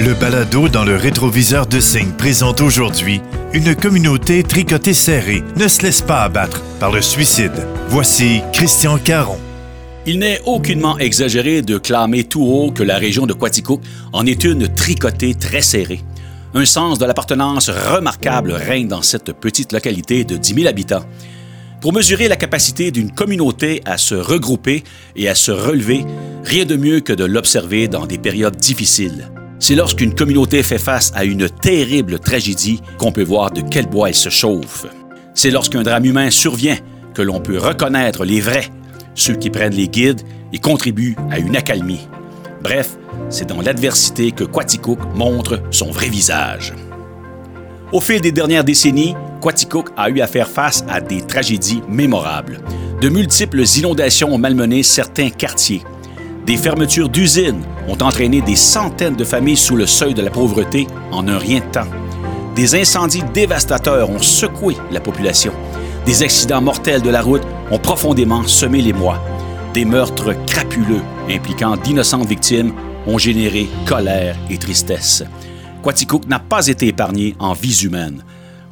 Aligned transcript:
Le 0.00 0.14
balado 0.14 0.70
dans 0.70 0.84
le 0.84 0.96
rétroviseur 0.96 1.66
de 1.66 1.78
Signe 1.78 2.12
présente 2.16 2.62
aujourd'hui 2.62 3.20
une 3.52 3.74
communauté 3.74 4.42
tricotée 4.42 4.94
serrée 4.94 5.44
ne 5.56 5.68
se 5.68 5.82
laisse 5.82 6.00
pas 6.00 6.22
abattre 6.22 6.62
par 6.80 6.90
le 6.90 7.02
suicide. 7.02 7.66
Voici 7.88 8.40
Christian 8.54 8.96
Caron. 8.96 9.36
Il 10.06 10.20
n'est 10.20 10.40
aucunement 10.46 10.96
exagéré 10.96 11.60
de 11.60 11.76
clamer 11.76 12.24
tout 12.24 12.42
haut 12.42 12.70
que 12.70 12.82
la 12.82 12.96
région 12.96 13.26
de 13.26 13.34
Quaticook 13.34 13.82
en 14.14 14.24
est 14.24 14.42
une 14.44 14.72
tricotée 14.74 15.34
très 15.34 15.60
serrée. 15.60 16.00
Un 16.54 16.64
sens 16.64 16.98
de 16.98 17.04
l'appartenance 17.04 17.68
remarquable 17.68 18.52
règne 18.52 18.88
dans 18.88 19.02
cette 19.02 19.34
petite 19.34 19.74
localité 19.74 20.24
de 20.24 20.38
10 20.38 20.54
000 20.54 20.66
habitants. 20.66 21.04
Pour 21.82 21.92
mesurer 21.92 22.28
la 22.28 22.36
capacité 22.36 22.90
d'une 22.90 23.10
communauté 23.10 23.82
à 23.84 23.98
se 23.98 24.14
regrouper 24.14 24.82
et 25.14 25.28
à 25.28 25.34
se 25.34 25.50
relever, 25.50 26.06
rien 26.42 26.64
de 26.64 26.76
mieux 26.76 27.00
que 27.00 27.12
de 27.12 27.24
l'observer 27.24 27.86
dans 27.86 28.06
des 28.06 28.18
périodes 28.18 28.56
difficiles. 28.56 29.30
C'est 29.62 29.74
lorsqu'une 29.74 30.14
communauté 30.14 30.62
fait 30.62 30.78
face 30.78 31.12
à 31.14 31.24
une 31.24 31.48
terrible 31.50 32.18
tragédie 32.18 32.80
qu'on 32.96 33.12
peut 33.12 33.22
voir 33.22 33.50
de 33.50 33.60
quel 33.60 33.86
bois 33.86 34.08
elle 34.08 34.14
se 34.14 34.30
chauffe. 34.30 34.86
C'est 35.34 35.50
lorsqu'un 35.50 35.82
drame 35.82 36.06
humain 36.06 36.30
survient 36.30 36.78
que 37.12 37.20
l'on 37.20 37.40
peut 37.40 37.58
reconnaître 37.58 38.24
les 38.24 38.40
vrais, 38.40 38.68
ceux 39.14 39.34
qui 39.34 39.50
prennent 39.50 39.74
les 39.74 39.88
guides 39.88 40.22
et 40.54 40.58
contribuent 40.58 41.14
à 41.30 41.38
une 41.38 41.56
accalmie. 41.56 42.08
Bref, 42.62 42.96
c'est 43.28 43.46
dans 43.46 43.60
l'adversité 43.60 44.32
que 44.32 44.44
Quaticook 44.44 44.98
montre 45.14 45.62
son 45.70 45.90
vrai 45.90 46.08
visage. 46.08 46.72
Au 47.92 48.00
fil 48.00 48.22
des 48.22 48.32
dernières 48.32 48.64
décennies, 48.64 49.14
Quaticook 49.42 49.90
a 49.96 50.08
eu 50.08 50.20
à 50.20 50.26
faire 50.26 50.48
face 50.48 50.84
à 50.88 51.02
des 51.02 51.20
tragédies 51.20 51.82
mémorables. 51.86 52.60
De 53.02 53.10
multiples 53.10 53.62
inondations 53.76 54.32
ont 54.32 54.38
malmené 54.38 54.82
certains 54.82 55.28
quartiers. 55.28 55.82
Des 56.50 56.56
fermetures 56.56 57.08
d'usines 57.08 57.62
ont 57.86 58.02
entraîné 58.02 58.40
des 58.40 58.56
centaines 58.56 59.14
de 59.14 59.22
familles 59.22 59.56
sous 59.56 59.76
le 59.76 59.86
seuil 59.86 60.14
de 60.14 60.20
la 60.20 60.30
pauvreté 60.30 60.88
en 61.12 61.28
un 61.28 61.38
rien 61.38 61.60
de 61.60 61.70
temps. 61.70 61.86
Des 62.56 62.74
incendies 62.74 63.22
dévastateurs 63.32 64.10
ont 64.10 64.20
secoué 64.20 64.76
la 64.90 64.98
population. 64.98 65.52
Des 66.06 66.24
accidents 66.24 66.60
mortels 66.60 67.02
de 67.02 67.10
la 67.10 67.22
route 67.22 67.44
ont 67.70 67.78
profondément 67.78 68.42
semé 68.48 68.82
les 68.82 68.92
mois. 68.92 69.22
Des 69.74 69.84
meurtres 69.84 70.34
crapuleux 70.46 71.02
impliquant 71.30 71.76
d'innocentes 71.76 72.26
victimes 72.26 72.72
ont 73.06 73.16
généré 73.16 73.68
colère 73.86 74.36
et 74.50 74.58
tristesse. 74.58 75.22
Quaticook 75.84 76.26
n'a 76.26 76.40
pas 76.40 76.66
été 76.66 76.88
épargné 76.88 77.36
en 77.38 77.52
vies 77.52 77.84
humaines. 77.84 78.24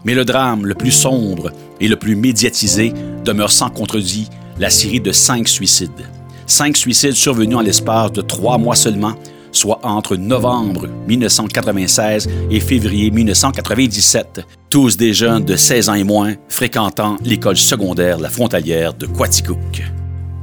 Mais 0.04 0.14
le 0.14 0.24
drame 0.24 0.66
le 0.66 0.74
plus 0.74 0.90
sombre 0.90 1.52
et 1.80 1.86
le 1.86 1.94
plus 1.94 2.16
médiatisé 2.16 2.92
demeure 3.24 3.52
sans 3.52 3.70
contredit 3.70 4.28
la 4.58 4.68
série 4.68 5.00
de 5.00 5.12
cinq 5.12 5.46
suicides. 5.46 6.08
Cinq 6.48 6.78
suicides 6.78 7.12
survenus 7.12 7.58
en 7.58 7.60
l'espace 7.60 8.10
de 8.10 8.22
trois 8.22 8.56
mois 8.56 8.74
seulement, 8.74 9.14
soit 9.52 9.80
entre 9.82 10.16
novembre 10.16 10.88
1996 11.06 12.27
et 12.50 12.58
février 12.58 13.10
1997, 13.10 14.41
tous 14.70 14.96
des 14.96 15.12
jeunes 15.12 15.44
de 15.44 15.56
16 15.56 15.91
ans 15.91 15.94
et 15.94 16.04
moins 16.04 16.36
fréquentant 16.48 17.16
l'école 17.22 17.58
secondaire 17.58 18.19
La 18.19 18.30
Frontalière 18.30 18.94
de 18.94 19.04
Quaticook. 19.04 19.82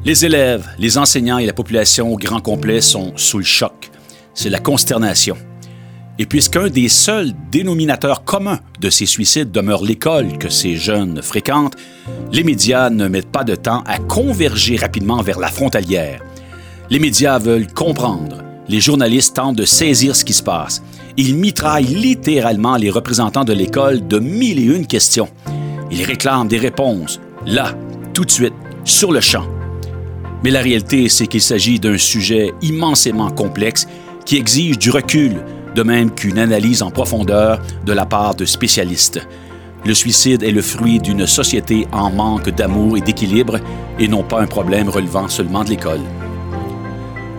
Les 0.05 0.23
élèves, 0.23 0.67
les 0.77 0.99
enseignants 0.99 1.39
et 1.39 1.47
la 1.47 1.53
population 1.53 2.13
au 2.13 2.17
grand 2.17 2.39
complet 2.39 2.81
sont 2.81 3.13
sous 3.15 3.39
le 3.39 3.43
choc. 3.43 3.89
C'est 4.35 4.51
la 4.51 4.59
consternation. 4.59 5.35
Et 6.17 6.25
puisqu'un 6.25 6.69
des 6.69 6.87
seuls 6.87 7.33
dénominateurs 7.51 8.23
communs 8.23 8.59
de 8.79 8.89
ces 8.89 9.05
suicides 9.05 9.51
demeure 9.51 9.83
l'école 9.83 10.37
que 10.37 10.49
ces 10.49 10.77
jeunes 10.77 11.21
fréquentent, 11.21 11.75
les 12.31 12.43
médias 12.43 12.89
ne 12.89 13.09
mettent 13.09 13.31
pas 13.31 13.43
de 13.43 13.55
temps 13.55 13.83
à 13.85 13.97
converger 13.97 14.77
rapidement 14.77 15.21
vers 15.21 15.39
la 15.39 15.49
frontalière. 15.49 16.21
Les 16.89 16.99
médias 16.99 17.37
veulent 17.37 17.67
comprendre. 17.67 18.37
Les 18.69 18.79
journalistes 18.79 19.35
tentent 19.35 19.57
de 19.57 19.65
saisir 19.65 20.15
ce 20.15 20.23
qui 20.23 20.33
se 20.33 20.43
passe. 20.43 20.81
Ils 21.17 21.35
mitraillent 21.35 21.83
littéralement 21.83 22.77
les 22.77 22.89
représentants 22.89 23.43
de 23.43 23.53
l'école 23.53 24.07
de 24.07 24.19
mille 24.19 24.59
et 24.59 24.75
une 24.75 24.87
questions. 24.87 25.29
Ils 25.91 26.03
réclament 26.03 26.47
des 26.47 26.57
réponses, 26.57 27.19
là, 27.45 27.73
tout 28.13 28.23
de 28.23 28.31
suite, 28.31 28.53
sur 28.85 29.11
le 29.11 29.19
champ. 29.19 29.45
Mais 30.43 30.51
la 30.51 30.61
réalité, 30.61 31.09
c'est 31.09 31.27
qu'il 31.27 31.41
s'agit 31.41 31.79
d'un 31.79 31.97
sujet 31.97 32.53
immensément 32.61 33.31
complexe 33.31 33.87
qui 34.25 34.37
exige 34.37 34.77
du 34.77 34.89
recul, 34.89 35.43
de 35.75 35.83
même 35.83 36.09
qu'une 36.09 36.39
analyse 36.39 36.81
en 36.81 36.89
profondeur 36.89 37.61
de 37.85 37.93
la 37.93 38.05
part 38.05 38.33
de 38.33 38.45
spécialistes. 38.45 39.27
Le 39.85 39.93
suicide 39.93 40.41
est 40.41 40.51
le 40.51 40.63
fruit 40.63 40.99
d'une 40.99 41.27
société 41.27 41.85
en 41.91 42.09
manque 42.09 42.49
d'amour 42.49 42.97
et 42.97 43.01
d'équilibre 43.01 43.59
et 43.99 44.07
non 44.07 44.23
pas 44.23 44.41
un 44.41 44.47
problème 44.47 44.89
relevant 44.89 45.27
seulement 45.27 45.63
de 45.63 45.69
l'école. 45.69 46.01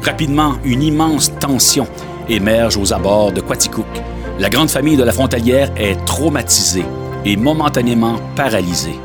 Rapidement, 0.03 0.55
une 0.65 0.83
immense 0.83 1.33
tension 1.41 1.89
émerge 2.29 2.77
aux 2.77 2.93
abords 2.93 3.33
de 3.33 3.41
Quaticook. 3.41 3.87
La 4.39 4.51
grande 4.51 4.71
famille 4.71 4.97
de 4.97 5.03
la 5.03 5.13
frontalière 5.13 5.73
est 5.77 5.97
traumatisée 6.05 6.85
et 7.25 7.37
momentanément 7.37 8.17
paralysée. 8.37 9.01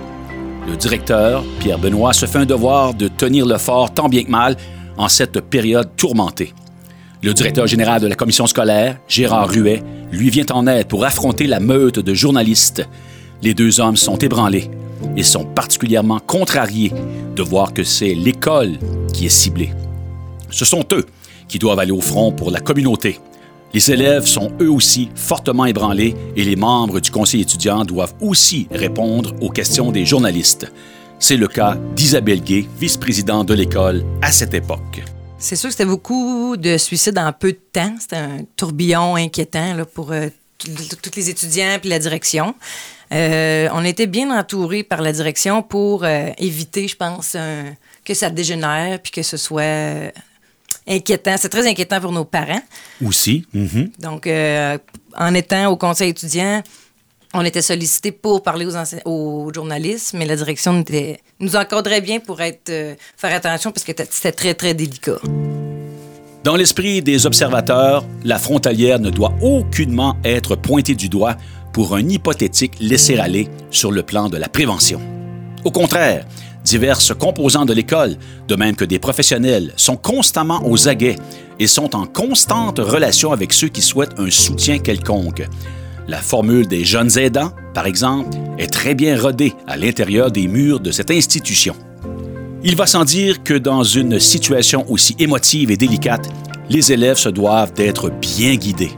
Le 0.67 0.75
directeur, 0.75 1.43
Pierre 1.59 1.79
Benoît, 1.79 2.13
se 2.13 2.27
fait 2.27 2.37
un 2.37 2.45
devoir 2.45 2.93
de 2.93 3.07
tenir 3.07 3.47
le 3.47 3.57
fort 3.57 3.91
tant 3.91 4.09
bien 4.09 4.23
que 4.23 4.29
mal 4.29 4.55
en 4.97 5.07
cette 5.07 5.41
période 5.41 5.89
tourmentée. 5.95 6.53
Le 7.23 7.35
directeur 7.35 7.67
général 7.67 8.01
de 8.01 8.07
la 8.07 8.15
commission 8.15 8.47
scolaire, 8.47 8.97
Gérard 9.07 9.49
Ruet, 9.49 9.83
lui 10.11 10.31
vient 10.31 10.45
en 10.53 10.65
aide 10.65 10.87
pour 10.87 11.05
affronter 11.05 11.45
la 11.45 11.59
meute 11.59 11.99
de 11.99 12.15
journalistes. 12.15 12.87
Les 13.43 13.53
deux 13.53 13.79
hommes 13.79 13.95
sont 13.95 14.17
ébranlés 14.17 14.71
et 15.15 15.21
sont 15.21 15.45
particulièrement 15.45 16.19
contrariés 16.19 16.91
de 17.35 17.43
voir 17.43 17.73
que 17.73 17.83
c'est 17.83 18.15
l'école 18.15 18.79
qui 19.13 19.27
est 19.27 19.29
ciblée. 19.29 19.71
Ce 20.49 20.65
sont 20.65 20.83
eux 20.93 21.05
qui 21.47 21.59
doivent 21.59 21.77
aller 21.77 21.91
au 21.91 22.01
front 22.01 22.31
pour 22.31 22.49
la 22.49 22.59
communauté. 22.59 23.19
Les 23.71 23.91
élèves 23.91 24.25
sont 24.25 24.51
eux 24.59 24.71
aussi 24.71 25.09
fortement 25.13 25.65
ébranlés 25.65 26.15
et 26.35 26.43
les 26.43 26.55
membres 26.55 26.99
du 26.99 27.11
conseil 27.11 27.41
étudiant 27.41 27.85
doivent 27.85 28.15
aussi 28.19 28.67
répondre 28.71 29.35
aux 29.41 29.49
questions 29.49 29.91
des 29.91 30.07
journalistes. 30.07 30.71
C'est 31.19 31.37
le 31.37 31.47
cas 31.47 31.77
d'Isabelle 31.95 32.41
Gay, 32.41 32.65
vice-présidente 32.79 33.47
de 33.47 33.53
l'école 33.53 34.03
à 34.23 34.31
cette 34.31 34.55
époque. 34.55 35.03
C'est 35.41 35.56
sûr 35.56 35.69
que 35.69 35.74
c'était 35.74 35.85
beaucoup 35.85 36.56
de 36.56 36.78
suicides 36.78 37.18
en 37.18 37.34
peu 37.34 37.52
de 37.52 37.59
temps. 37.74 37.96
C'était 38.00 38.18
un 38.18 38.46
tourbillon 38.56 39.16
inquiétant 39.16 39.74
là, 39.74 39.85
pour 39.85 40.12
euh, 40.12 40.29
tous 40.59 41.16
les 41.16 41.31
étudiants 41.31 41.79
et 41.84 41.88
la 41.88 41.97
direction. 41.97 42.53
Euh, 43.12 43.68
on 43.74 43.84
était 43.84 44.06
bien 44.06 44.29
entourés 44.38 44.84
par 44.84 45.02
la 45.02 45.12
direction 45.12 45.63
pour 45.63 46.03
euh, 46.03 46.29
éviter, 46.38 46.88
je 46.88 46.96
pense, 46.96 47.35
que 48.06 48.13
ça 48.13 48.29
dégénère 48.29 49.02
puis 49.02 49.12
que 49.12 49.24
ce 49.24 49.35
soit 49.35 50.13
inquiétant. 50.88 51.35
C'est 51.38 51.50
très 51.50 51.68
inquiétant 51.68 52.00
pour 52.00 52.12
nos 52.12 52.23
parents. 52.25 52.62
Aussi. 53.03 53.46
Mm-hmm. 53.56 54.00
Donc, 54.00 54.29
en 55.18 55.34
étant 55.34 55.72
au 55.72 55.75
conseil 55.75 56.12
étudiant, 56.12 56.62
on 57.33 57.45
était 57.45 57.61
sollicité 57.61 58.11
pour 58.11 58.43
parler 58.43 58.67
aux, 59.05 59.51
journalistes, 59.53 60.13
mais 60.13 60.25
la 60.25 60.35
direction 60.35 60.83
nous 61.39 61.55
encadrait 61.55 62.01
bien 62.01 62.19
pour 62.19 62.39
euh, 62.41 62.95
faire 63.17 63.35
attention 63.35 63.71
parce 63.71 63.83
que 63.83 63.93
c'était 64.09 64.31
très, 64.31 64.53
très 64.53 64.73
délicat. 64.73 65.19
Dans 66.43 66.55
l'esprit 66.55 67.01
des 67.01 67.25
observateurs, 67.25 68.03
la 68.23 68.39
frontalière 68.39 68.99
ne 68.99 69.09
doit 69.09 69.33
aucunement 69.41 70.17
être 70.23 70.55
pointée 70.55 70.95
du 70.95 71.07
doigt 71.07 71.35
pour 71.71 71.95
un 71.95 72.07
hypothétique 72.07 72.73
laisser-aller 72.79 73.47
sur 73.69 73.91
le 73.91 74.03
plan 74.03 74.27
de 74.27 74.37
la 74.37 74.49
prévention. 74.49 74.99
Au 75.63 75.71
contraire, 75.71 76.25
diverses 76.65 77.13
composants 77.13 77.65
de 77.65 77.73
l'école, 77.73 78.17
de 78.47 78.55
même 78.55 78.75
que 78.75 78.85
des 78.85 78.99
professionnels, 78.99 79.71
sont 79.77 79.97
constamment 79.97 80.61
aux 80.67 80.87
aguets 80.87 81.17
et 81.59 81.67
sont 81.67 81.95
en 81.95 82.05
constante 82.05 82.79
relation 82.79 83.31
avec 83.31 83.53
ceux 83.53 83.69
qui 83.69 83.81
souhaitent 83.81 84.19
un 84.19 84.31
soutien 84.31 84.79
quelconque. 84.79 85.47
La 86.07 86.17
formule 86.17 86.67
des 86.67 86.84
jeunes 86.84 87.17
aidants, 87.17 87.51
par 87.73 87.85
exemple, 87.85 88.29
est 88.57 88.72
très 88.72 88.95
bien 88.95 89.19
rodée 89.19 89.53
à 89.67 89.78
l'intérieur 89.78 90.31
des 90.31 90.47
murs 90.47 90.79
de 90.79 90.91
cette 90.91 91.12
institution. 91.12 91.75
Il 92.63 92.75
va 92.75 92.85
sans 92.85 93.06
dire 93.06 93.44
que 93.44 93.53
dans 93.53 93.84
une 93.84 94.19
situation 94.19 94.85
aussi 94.90 95.16
émotive 95.19 95.72
et 95.72 95.78
délicate, 95.78 96.28
les 96.70 96.91
élèves 96.91 97.17
se 97.17 97.29
doivent 97.29 97.73
d'être 97.73 98.09
bien 98.09 98.55
guidés. 98.55 98.91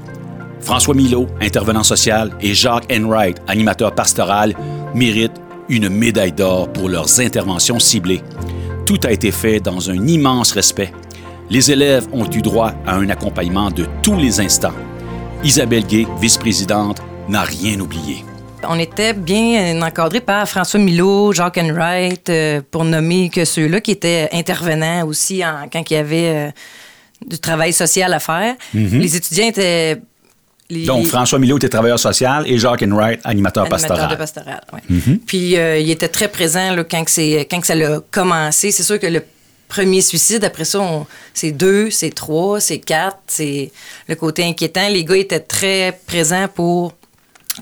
François 0.60 0.96
Milot, 0.96 1.28
intervenant 1.42 1.84
social, 1.84 2.32
et 2.42 2.54
Jacques 2.54 2.92
Enright, 2.92 3.38
animateur 3.48 3.94
pastoral, 3.94 4.54
méritent 4.96 5.42
une 5.70 5.90
médaille 5.90 6.32
d'or 6.32 6.72
pour 6.72 6.90
leurs 6.90 7.20
interventions 7.20 7.80
ciblées. 7.80 8.22
Tout 8.86 9.00
a 9.04 9.12
été 9.12 9.32
fait 9.32 9.60
dans 9.60 9.90
un 9.90 10.08
immense 10.08 10.52
respect. 10.52 10.94
Les 11.50 11.72
élèves 11.72 12.08
ont 12.14 12.30
eu 12.30 12.42
droit 12.42 12.74
à 12.86 12.96
un 12.96 13.10
accompagnement 13.10 13.72
de 13.72 13.86
tous 14.02 14.18
les 14.18 14.40
instants. 14.40 14.74
Isabelle 15.44 15.86
Gay, 15.86 16.08
vice-présidente, 16.22 17.02
n'a 17.28 17.42
rien 17.42 17.78
oublié. 17.82 18.24
On 18.66 18.80
était 18.80 19.12
bien 19.12 19.82
encadrés 19.82 20.22
par 20.22 20.48
François 20.48 20.80
Milot, 20.80 21.34
Jacques 21.34 21.58
Enright, 21.58 22.30
euh, 22.30 22.62
pour 22.72 22.86
nommer 22.86 23.30
que 23.30 23.44
ceux-là 23.44 23.82
qui 23.82 23.92
étaient 23.92 24.30
intervenants 24.32 25.06
aussi 25.06 25.42
quand 25.72 25.92
il 25.92 25.94
y 25.94 25.98
avait 25.98 26.30
euh, 26.30 26.52
du 27.28 27.38
travail 27.40 27.74
social 27.74 28.14
à 28.14 28.20
faire. 28.20 28.56
Mhm. 28.74 29.00
Les 29.00 29.18
étudiants 29.18 29.48
étaient 29.48 30.02
Donc, 30.70 31.08
François 31.08 31.40
Milot 31.40 31.58
était 31.58 31.68
travailleur 31.68 32.00
social 32.00 32.46
et 32.48 32.58
Jacques 32.58 32.84
Enright, 32.84 33.20
animateur, 33.26 33.68
pastoral. 33.68 34.12
De 34.12 34.16
pastoral 34.16 34.62
oui. 34.72 34.80
Mhm. 34.88 35.20
Puis, 35.28 35.58
euh, 35.58 35.78
il 35.78 35.92
était 35.92 36.08
très 36.08 36.30
présent 36.30 36.74
là, 36.74 36.86
quand, 36.86 37.04
quand 37.04 37.66
ça 37.66 37.74
a 37.74 38.00
commencé. 38.12 38.72
C'est 38.72 38.84
sûr 38.84 38.98
que 38.98 39.08
le 39.08 39.22
premier 39.74 40.02
suicide. 40.02 40.44
Après 40.44 40.66
ça, 40.66 40.80
c'est 41.34 41.52
deux, 41.52 41.90
c'est 41.90 42.14
trois, 42.14 42.60
c'est 42.60 42.80
quatre. 42.80 43.18
C'est 43.28 43.72
le 44.08 44.16
côté 44.16 44.44
inquiétant. 44.46 44.88
Les 44.88 45.04
gars 45.04 45.18
étaient 45.18 45.40
très 45.40 46.00
présents 46.06 46.48
pour 46.54 46.94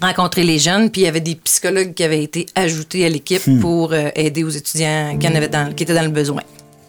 rencontrer 0.01 0.43
les 0.43 0.59
jeunes, 0.59 0.89
puis 0.89 1.01
il 1.01 1.05
y 1.05 1.07
avait 1.07 1.21
des 1.21 1.35
psychologues 1.35 1.93
qui 1.93 2.03
avaient 2.03 2.23
été 2.23 2.45
ajoutés 2.55 3.05
à 3.05 3.09
l'équipe 3.09 3.45
hmm. 3.45 3.59
pour 3.59 3.93
euh, 3.93 4.09
aider 4.15 4.43
aux 4.43 4.49
étudiants 4.49 5.17
qui, 5.19 5.27
en 5.27 5.35
avaient 5.35 5.49
dans, 5.49 5.73
qui 5.73 5.83
étaient 5.83 5.93
dans 5.93 6.03
le 6.03 6.09
besoin. 6.09 6.41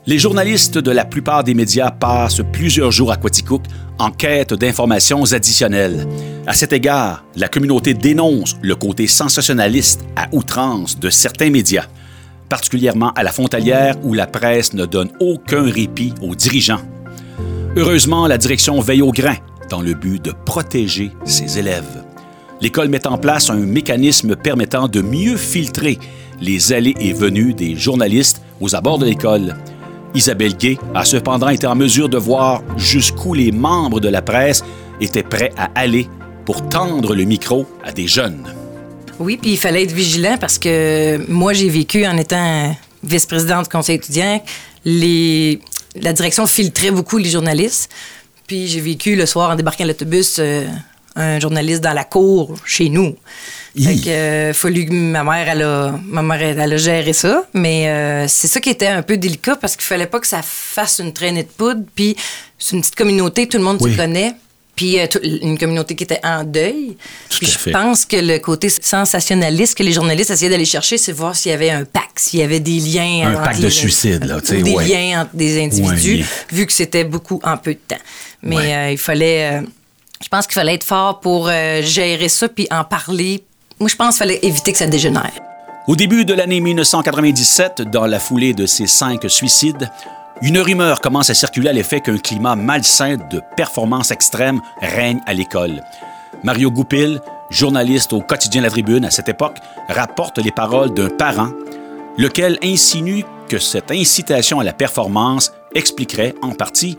Les 0.06 0.18
journalistes 0.18 0.78
de 0.78 0.90
la 0.90 1.04
plupart 1.04 1.44
des 1.44 1.54
médias 1.54 1.92
passent 1.92 2.42
plusieurs 2.52 2.90
jours 2.90 3.12
à 3.12 3.16
Quaticook 3.16 3.62
en 4.00 4.10
quête 4.10 4.52
d'informations 4.54 5.22
additionnelles. 5.32 6.08
À 6.46 6.54
cet 6.54 6.72
égard, 6.72 7.24
la 7.36 7.46
communauté 7.46 7.94
dénonce 7.94 8.56
le 8.62 8.74
côté 8.74 9.06
sensationnaliste 9.06 10.00
à 10.16 10.26
outrance 10.32 10.98
de 10.98 11.10
certains 11.10 11.50
médias, 11.50 11.86
particulièrement 12.52 13.12
à 13.14 13.22
la 13.22 13.32
Fontalière 13.32 13.96
où 14.02 14.12
la 14.12 14.26
presse 14.26 14.74
ne 14.74 14.84
donne 14.84 15.10
aucun 15.20 15.62
répit 15.62 16.12
aux 16.20 16.34
dirigeants. 16.34 16.82
Heureusement, 17.76 18.26
la 18.26 18.36
direction 18.38 18.78
veille 18.80 19.02
au 19.02 19.10
grain 19.10 19.36
dans 19.70 19.80
le 19.80 19.94
but 19.94 20.22
de 20.22 20.32
protéger 20.44 21.12
ses 21.24 21.58
élèves 21.58 22.04
l'école 22.62 22.88
met 22.88 23.06
en 23.08 23.18
place 23.18 23.50
un 23.50 23.56
mécanisme 23.56 24.36
permettant 24.36 24.86
de 24.86 25.02
mieux 25.02 25.36
filtrer 25.36 25.98
les 26.40 26.72
allées 26.72 26.94
et 27.00 27.12
venues 27.12 27.54
des 27.54 27.74
journalistes 27.74 28.40
aux 28.60 28.74
abords 28.76 28.98
de 28.98 29.06
l'école. 29.06 29.56
Isabelle 30.14 30.56
Gay 30.56 30.78
a 30.94 31.04
cependant 31.04 31.48
été 31.48 31.66
en 31.66 31.74
mesure 31.74 32.08
de 32.08 32.18
voir 32.18 32.62
jusqu'où 32.76 33.34
les 33.34 33.50
membres 33.50 33.98
de 33.98 34.08
la 34.08 34.22
presse 34.22 34.64
étaient 35.00 35.24
prêts 35.24 35.50
à 35.56 35.70
aller 35.74 36.08
pour 36.44 36.68
tendre 36.68 37.14
le 37.16 37.24
micro 37.24 37.66
à 37.84 37.90
des 37.90 38.06
jeunes. 38.06 38.44
Oui, 39.22 39.38
puis 39.40 39.52
il 39.52 39.58
fallait 39.58 39.84
être 39.84 39.92
vigilant 39.92 40.36
parce 40.38 40.58
que 40.58 41.24
moi, 41.28 41.52
j'ai 41.52 41.68
vécu 41.68 42.06
en 42.06 42.16
étant 42.16 42.76
vice-présidente 43.04 43.64
du 43.64 43.68
conseil 43.70 43.96
étudiant, 43.96 44.42
les... 44.84 45.60
la 45.96 46.12
direction 46.12 46.46
filtrait 46.46 46.90
beaucoup 46.90 47.18
les 47.18 47.30
journalistes. 47.30 47.90
Puis 48.46 48.66
j'ai 48.66 48.80
vécu 48.80 49.16
le 49.16 49.26
soir 49.26 49.50
en 49.50 49.54
débarquant 49.54 49.84
à 49.84 49.86
l'autobus. 49.86 50.36
Euh, 50.38 50.66
un 51.14 51.38
journaliste 51.38 51.82
dans 51.82 51.92
la 51.92 52.04
cour 52.04 52.56
chez 52.64 52.88
nous. 52.88 53.16
Fait 53.76 53.96
que, 53.96 54.08
euh, 54.08 54.52
fallu 54.54 54.86
que 54.86 54.92
ma 54.92 55.24
mère, 55.24 55.48
elle 55.48 55.62
a, 55.62 55.98
ma 56.04 56.22
mère, 56.22 56.42
elle 56.42 56.72
a 56.72 56.76
géré 56.76 57.12
ça. 57.12 57.44
Mais 57.54 57.88
euh, 57.88 58.26
c'est 58.28 58.48
ça 58.48 58.60
qui 58.60 58.70
était 58.70 58.86
un 58.86 59.02
peu 59.02 59.16
délicat 59.16 59.56
parce 59.56 59.76
qu'il 59.76 59.84
fallait 59.84 60.06
pas 60.06 60.20
que 60.20 60.26
ça 60.26 60.42
fasse 60.42 61.00
une 61.00 61.12
traînée 61.12 61.42
de 61.42 61.48
poudre. 61.48 61.82
Puis 61.94 62.16
c'est 62.58 62.76
une 62.76 62.82
petite 62.82 62.96
communauté, 62.96 63.46
tout 63.46 63.58
le 63.58 63.64
monde 63.64 63.80
se 63.80 63.96
connaît. 63.96 64.34
Puis 64.74 64.98
euh, 64.98 65.06
une 65.42 65.58
communauté 65.58 65.94
qui 65.94 66.04
était 66.04 66.20
en 66.24 66.44
deuil. 66.44 66.96
puis 67.28 67.46
je 67.46 67.70
pense 67.70 68.04
que 68.04 68.16
le 68.16 68.38
côté 68.38 68.68
sensationnaliste 68.68 69.76
que 69.76 69.82
les 69.82 69.92
journalistes 69.92 70.30
essayaient 70.30 70.50
d'aller 70.50 70.64
chercher, 70.64 70.96
c'est 70.98 71.12
voir 71.12 71.36
s'il 71.36 71.50
y 71.50 71.54
avait 71.54 71.70
un 71.70 71.84
pacte, 71.84 72.18
s'il 72.18 72.40
y 72.40 72.42
avait 72.42 72.60
des 72.60 72.80
liens. 72.80 73.34
Un 73.34 73.42
pacte 73.42 73.60
de 73.60 73.68
suicide, 73.68 74.24
là, 74.24 74.40
tu 74.40 74.48
sais. 74.48 74.62
Des 74.62 74.74
liens 74.74 75.22
entre 75.22 75.34
des 75.34 75.62
individus, 75.62 76.24
vu 76.50 76.66
que 76.66 76.72
c'était 76.72 77.04
beaucoup 77.04 77.40
en 77.44 77.56
peu 77.56 77.74
de 77.74 77.80
temps. 77.86 78.02
Mais 78.42 78.92
il 78.92 78.98
fallait 78.98 79.62
je 80.22 80.28
pense 80.28 80.46
qu'il 80.46 80.54
fallait 80.54 80.74
être 80.74 80.84
fort 80.84 81.20
pour 81.20 81.48
euh, 81.48 81.82
gérer 81.82 82.28
ça 82.28 82.48
puis 82.48 82.68
en 82.70 82.84
parler. 82.84 83.42
Moi, 83.80 83.88
je 83.88 83.96
pense 83.96 84.14
qu'il 84.14 84.26
fallait 84.26 84.38
éviter 84.42 84.72
que 84.72 84.78
ça 84.78 84.86
dégénère. 84.86 85.32
Au 85.88 85.96
début 85.96 86.24
de 86.24 86.32
l'année 86.32 86.60
1997, 86.60 87.82
dans 87.82 88.06
la 88.06 88.20
foulée 88.20 88.54
de 88.54 88.66
ces 88.66 88.86
cinq 88.86 89.28
suicides, 89.28 89.90
une 90.42 90.58
rumeur 90.58 91.00
commence 91.00 91.30
à 91.30 91.34
circuler 91.34 91.68
à 91.68 91.72
l'effet 91.72 92.00
qu'un 92.00 92.18
climat 92.18 92.56
malsain 92.56 93.16
de 93.16 93.40
performance 93.56 94.10
extrême 94.10 94.60
règne 94.80 95.20
à 95.26 95.34
l'école. 95.34 95.82
Mario 96.42 96.70
Goupil, 96.72 97.20
journaliste 97.50 98.12
au 98.12 98.20
quotidien 98.20 98.62
La 98.62 98.70
Tribune 98.70 99.04
à 99.04 99.10
cette 99.10 99.28
époque, 99.28 99.58
rapporte 99.88 100.38
les 100.38 100.50
paroles 100.50 100.92
d'un 100.92 101.10
parent, 101.10 101.52
lequel 102.18 102.58
insinue 102.60 103.24
que 103.48 103.58
cette 103.58 103.92
incitation 103.92 104.58
à 104.58 104.64
la 104.64 104.72
performance 104.72 105.52
expliquerait 105.76 106.34
en 106.42 106.50
partie 106.50 106.96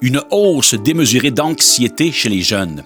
une 0.00 0.20
hausse 0.30 0.74
démesurée 0.74 1.32
d'anxiété 1.32 2.12
chez 2.12 2.28
les 2.28 2.42
jeunes. 2.42 2.84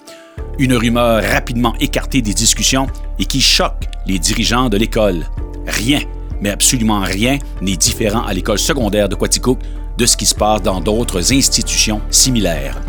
Une 0.58 0.74
rumeur 0.74 1.22
rapidement 1.22 1.74
écartée 1.80 2.22
des 2.22 2.32
discussions 2.32 2.86
et 3.18 3.26
qui 3.26 3.42
choque 3.42 3.84
les 4.06 4.18
dirigeants 4.18 4.70
de 4.70 4.78
l'école. 4.78 5.26
Rien, 5.66 6.00
mais 6.40 6.50
absolument 6.50 7.00
rien 7.00 7.38
n'est 7.60 7.76
différent 7.76 8.22
à 8.22 8.32
l'école 8.32 8.58
secondaire 8.58 9.08
de 9.08 9.14
Quaticook 9.14 9.58
de 9.98 10.06
ce 10.06 10.16
qui 10.16 10.26
se 10.26 10.34
passe 10.34 10.62
dans 10.62 10.80
d'autres 10.80 11.32
institutions 11.32 12.00
similaires. 12.08 12.80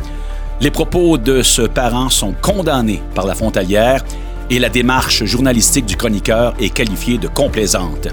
Les 0.61 0.71
propos 0.71 1.17
de 1.17 1.41
ce 1.41 1.63
parent 1.63 2.09
sont 2.09 2.33
condamnés 2.39 3.01
par 3.15 3.25
la 3.25 3.33
frontalière 3.33 4.05
et 4.51 4.59
la 4.59 4.69
démarche 4.69 5.25
journalistique 5.25 5.87
du 5.87 5.95
chroniqueur 5.95 6.53
est 6.59 6.69
qualifiée 6.69 7.17
de 7.17 7.27
complaisante. 7.27 8.07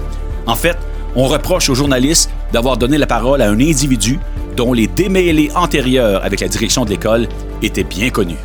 En 0.47 0.55
fait, 0.55 0.77
on 1.15 1.27
reproche 1.27 1.69
aux 1.69 1.75
journalistes 1.75 2.31
d'avoir 2.51 2.77
donné 2.77 2.97
la 2.97 3.07
parole 3.07 3.41
à 3.41 3.49
un 3.49 3.59
individu 3.59 4.19
dont 4.55 4.73
les 4.73 4.87
démêlés 4.87 5.51
antérieurs 5.55 6.23
avec 6.23 6.39
la 6.39 6.47
direction 6.47 6.83
de 6.83 6.89
l'école 6.89 7.27
étaient 7.61 7.83
bien 7.83 8.09
connus. 8.09 8.35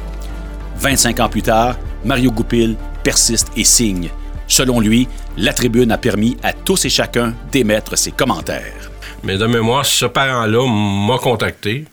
25 0.78 1.20
ans 1.20 1.28
plus 1.28 1.42
tard, 1.42 1.76
Mario 2.04 2.30
Goupil 2.30 2.76
persiste 3.02 3.48
et 3.56 3.64
signe. 3.64 4.10
Selon 4.48 4.80
lui, 4.80 5.08
la 5.38 5.54
tribune 5.54 5.92
a 5.92 5.98
permis 5.98 6.36
à 6.42 6.52
tous 6.52 6.84
et 6.84 6.90
chacun 6.90 7.32
d'émettre 7.50 7.96
ses 7.96 8.10
commentaires. 8.10 8.91
Mais 9.24 9.36
de 9.36 9.46
mémoire, 9.46 9.86
ce 9.86 10.06
parent-là 10.06 10.66
m'a 10.66 11.18
contacté 11.18 11.84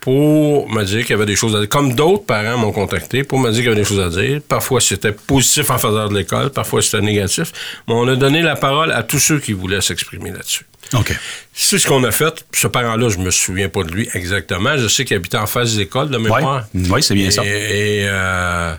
pour 0.00 0.68
me 0.68 0.84
dire 0.84 1.00
qu'il 1.00 1.10
y 1.10 1.14
avait 1.14 1.24
des 1.24 1.34
choses 1.34 1.56
à 1.56 1.60
dire. 1.60 1.68
Comme 1.70 1.94
d'autres 1.94 2.26
parents 2.26 2.58
m'ont 2.58 2.72
contacté 2.72 3.24
pour 3.24 3.38
me 3.38 3.50
dire 3.50 3.60
qu'il 3.60 3.70
y 3.70 3.72
avait 3.72 3.80
des 3.80 3.84
choses 3.88 4.00
à 4.00 4.10
dire. 4.10 4.40
Parfois, 4.46 4.82
c'était 4.82 5.12
positif 5.12 5.70
en 5.70 5.78
faveur 5.78 6.10
de 6.10 6.14
l'école, 6.14 6.50
parfois, 6.50 6.82
c'était 6.82 7.00
négatif. 7.00 7.52
Mais 7.88 7.94
on 7.94 8.06
a 8.08 8.14
donné 8.14 8.42
la 8.42 8.54
parole 8.54 8.92
à 8.92 9.02
tous 9.02 9.18
ceux 9.18 9.38
qui 9.40 9.54
voulaient 9.54 9.80
s'exprimer 9.80 10.30
là-dessus. 10.30 10.66
OK. 10.92 11.18
C'est 11.54 11.78
ce 11.78 11.88
qu'on 11.88 12.04
a 12.04 12.10
fait. 12.10 12.44
Ce 12.52 12.66
parent-là, 12.66 13.08
je 13.08 13.16
me 13.16 13.30
souviens 13.30 13.70
pas 13.70 13.82
de 13.82 13.92
lui 13.92 14.08
exactement. 14.12 14.76
Je 14.76 14.88
sais 14.88 15.06
qu'il 15.06 15.16
habitait 15.16 15.38
en 15.38 15.46
face 15.46 15.74
des 15.76 15.82
écoles, 15.82 16.10
de 16.10 16.18
mémoire. 16.18 16.66
Oui, 16.74 17.02
c'est 17.02 17.14
bien 17.14 17.30
ça. 17.30 17.42
Et, 17.42 18.04
euh, 18.06 18.74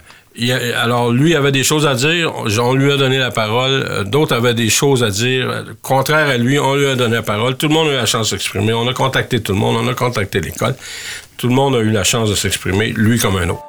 alors, 0.76 1.12
lui 1.12 1.34
avait 1.36 1.52
des 1.52 1.64
choses 1.64 1.88
à 1.88 1.96
dire, 1.96 2.34
on 2.36 2.74
lui 2.74 2.92
a 2.92 2.98
donné 2.98 3.18
la 3.18 3.32
parole. 3.32 3.86
Euh, 3.90 4.04
d'autres 4.04 4.36
avaient 4.36 4.54
des 4.54 4.70
choses 4.70 5.04
à 5.04 5.10
dire. 5.10 5.64
Contraire 5.82 6.28
à 6.28 6.38
lui, 6.38 6.60
on 6.60 6.76
lui 6.76 6.88
a 6.88 6.96
donné 6.96 7.16
la 7.16 7.22
parole. 7.22 7.56
Tout 7.56 7.68
le 7.68 7.74
monde 7.74 7.88
a 7.88 7.92
eu 7.92 7.96
la 7.96 8.06
chance 8.06 8.32
de 8.32 8.38
s'exprimer. 8.38 8.74
On 8.74 8.88
a 8.88 8.94
contacté 8.94 9.42
tout 9.42 9.54
le 9.54 9.60
monde, 9.60 9.78
on 9.80 9.88
a 9.88 9.94
contacté 9.94 10.42
l'école. 10.42 10.76
Tout 11.38 11.48
le 11.48 11.54
monde 11.54 11.76
a 11.76 11.80
eu 11.80 11.92
la 11.92 12.04
chance 12.04 12.30
de 12.30 12.36
s'exprimer, 12.36 12.88
lui 12.88 13.18
comme 13.18 13.38
un 13.38 13.50
autre. 13.50 13.64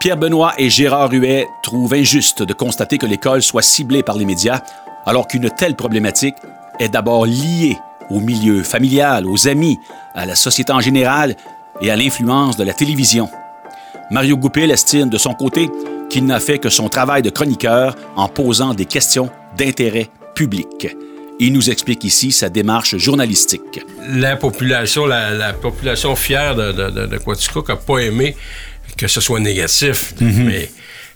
Pierre 0.00 0.16
Benoît 0.16 0.52
et 0.58 0.68
Gérard 0.68 1.12
Huet 1.12 1.46
trouvent 1.62 1.94
injuste 1.94 2.42
de 2.42 2.52
constater 2.52 2.98
que 2.98 3.06
l'école 3.06 3.42
soit 3.42 3.62
ciblée 3.62 4.02
par 4.02 4.16
les 4.16 4.24
médias, 4.24 4.60
alors 5.06 5.28
qu'une 5.28 5.48
telle 5.50 5.76
problématique 5.76 6.34
est 6.80 6.88
d'abord 6.88 7.24
liée 7.24 7.78
au 8.10 8.18
milieu 8.20 8.62
familial, 8.62 9.26
aux 9.26 9.46
amis, 9.46 9.78
à 10.14 10.26
la 10.26 10.34
société 10.34 10.72
en 10.72 10.80
général 10.80 11.36
et 11.80 11.90
à 11.90 11.96
l'influence 11.96 12.56
de 12.56 12.64
la 12.64 12.74
télévision. 12.74 13.30
Mario 14.10 14.36
Goupil 14.36 14.70
estime 14.70 15.08
de 15.08 15.18
son 15.18 15.34
côté 15.34 15.70
qu'il 16.12 16.26
n'a 16.26 16.40
fait 16.40 16.58
que 16.58 16.68
son 16.68 16.90
travail 16.90 17.22
de 17.22 17.30
chroniqueur 17.30 17.96
en 18.16 18.28
posant 18.28 18.74
des 18.74 18.84
questions 18.84 19.30
d'intérêt 19.56 20.10
public. 20.34 20.88
Il 21.40 21.54
nous 21.54 21.70
explique 21.70 22.04
ici 22.04 22.32
sa 22.32 22.50
démarche 22.50 22.98
journalistique. 22.98 23.80
La 24.10 24.36
population, 24.36 25.06
la, 25.06 25.54
population 25.54 26.14
fière 26.14 26.54
de, 26.54 26.70
de, 26.70 27.06
n'a 27.06 27.76
pas 27.76 27.98
aimé 28.00 28.36
que 28.98 29.08
ce 29.08 29.22
soit 29.22 29.40
négatif, 29.40 30.12
mhm. 30.20 30.44
mais 30.44 30.70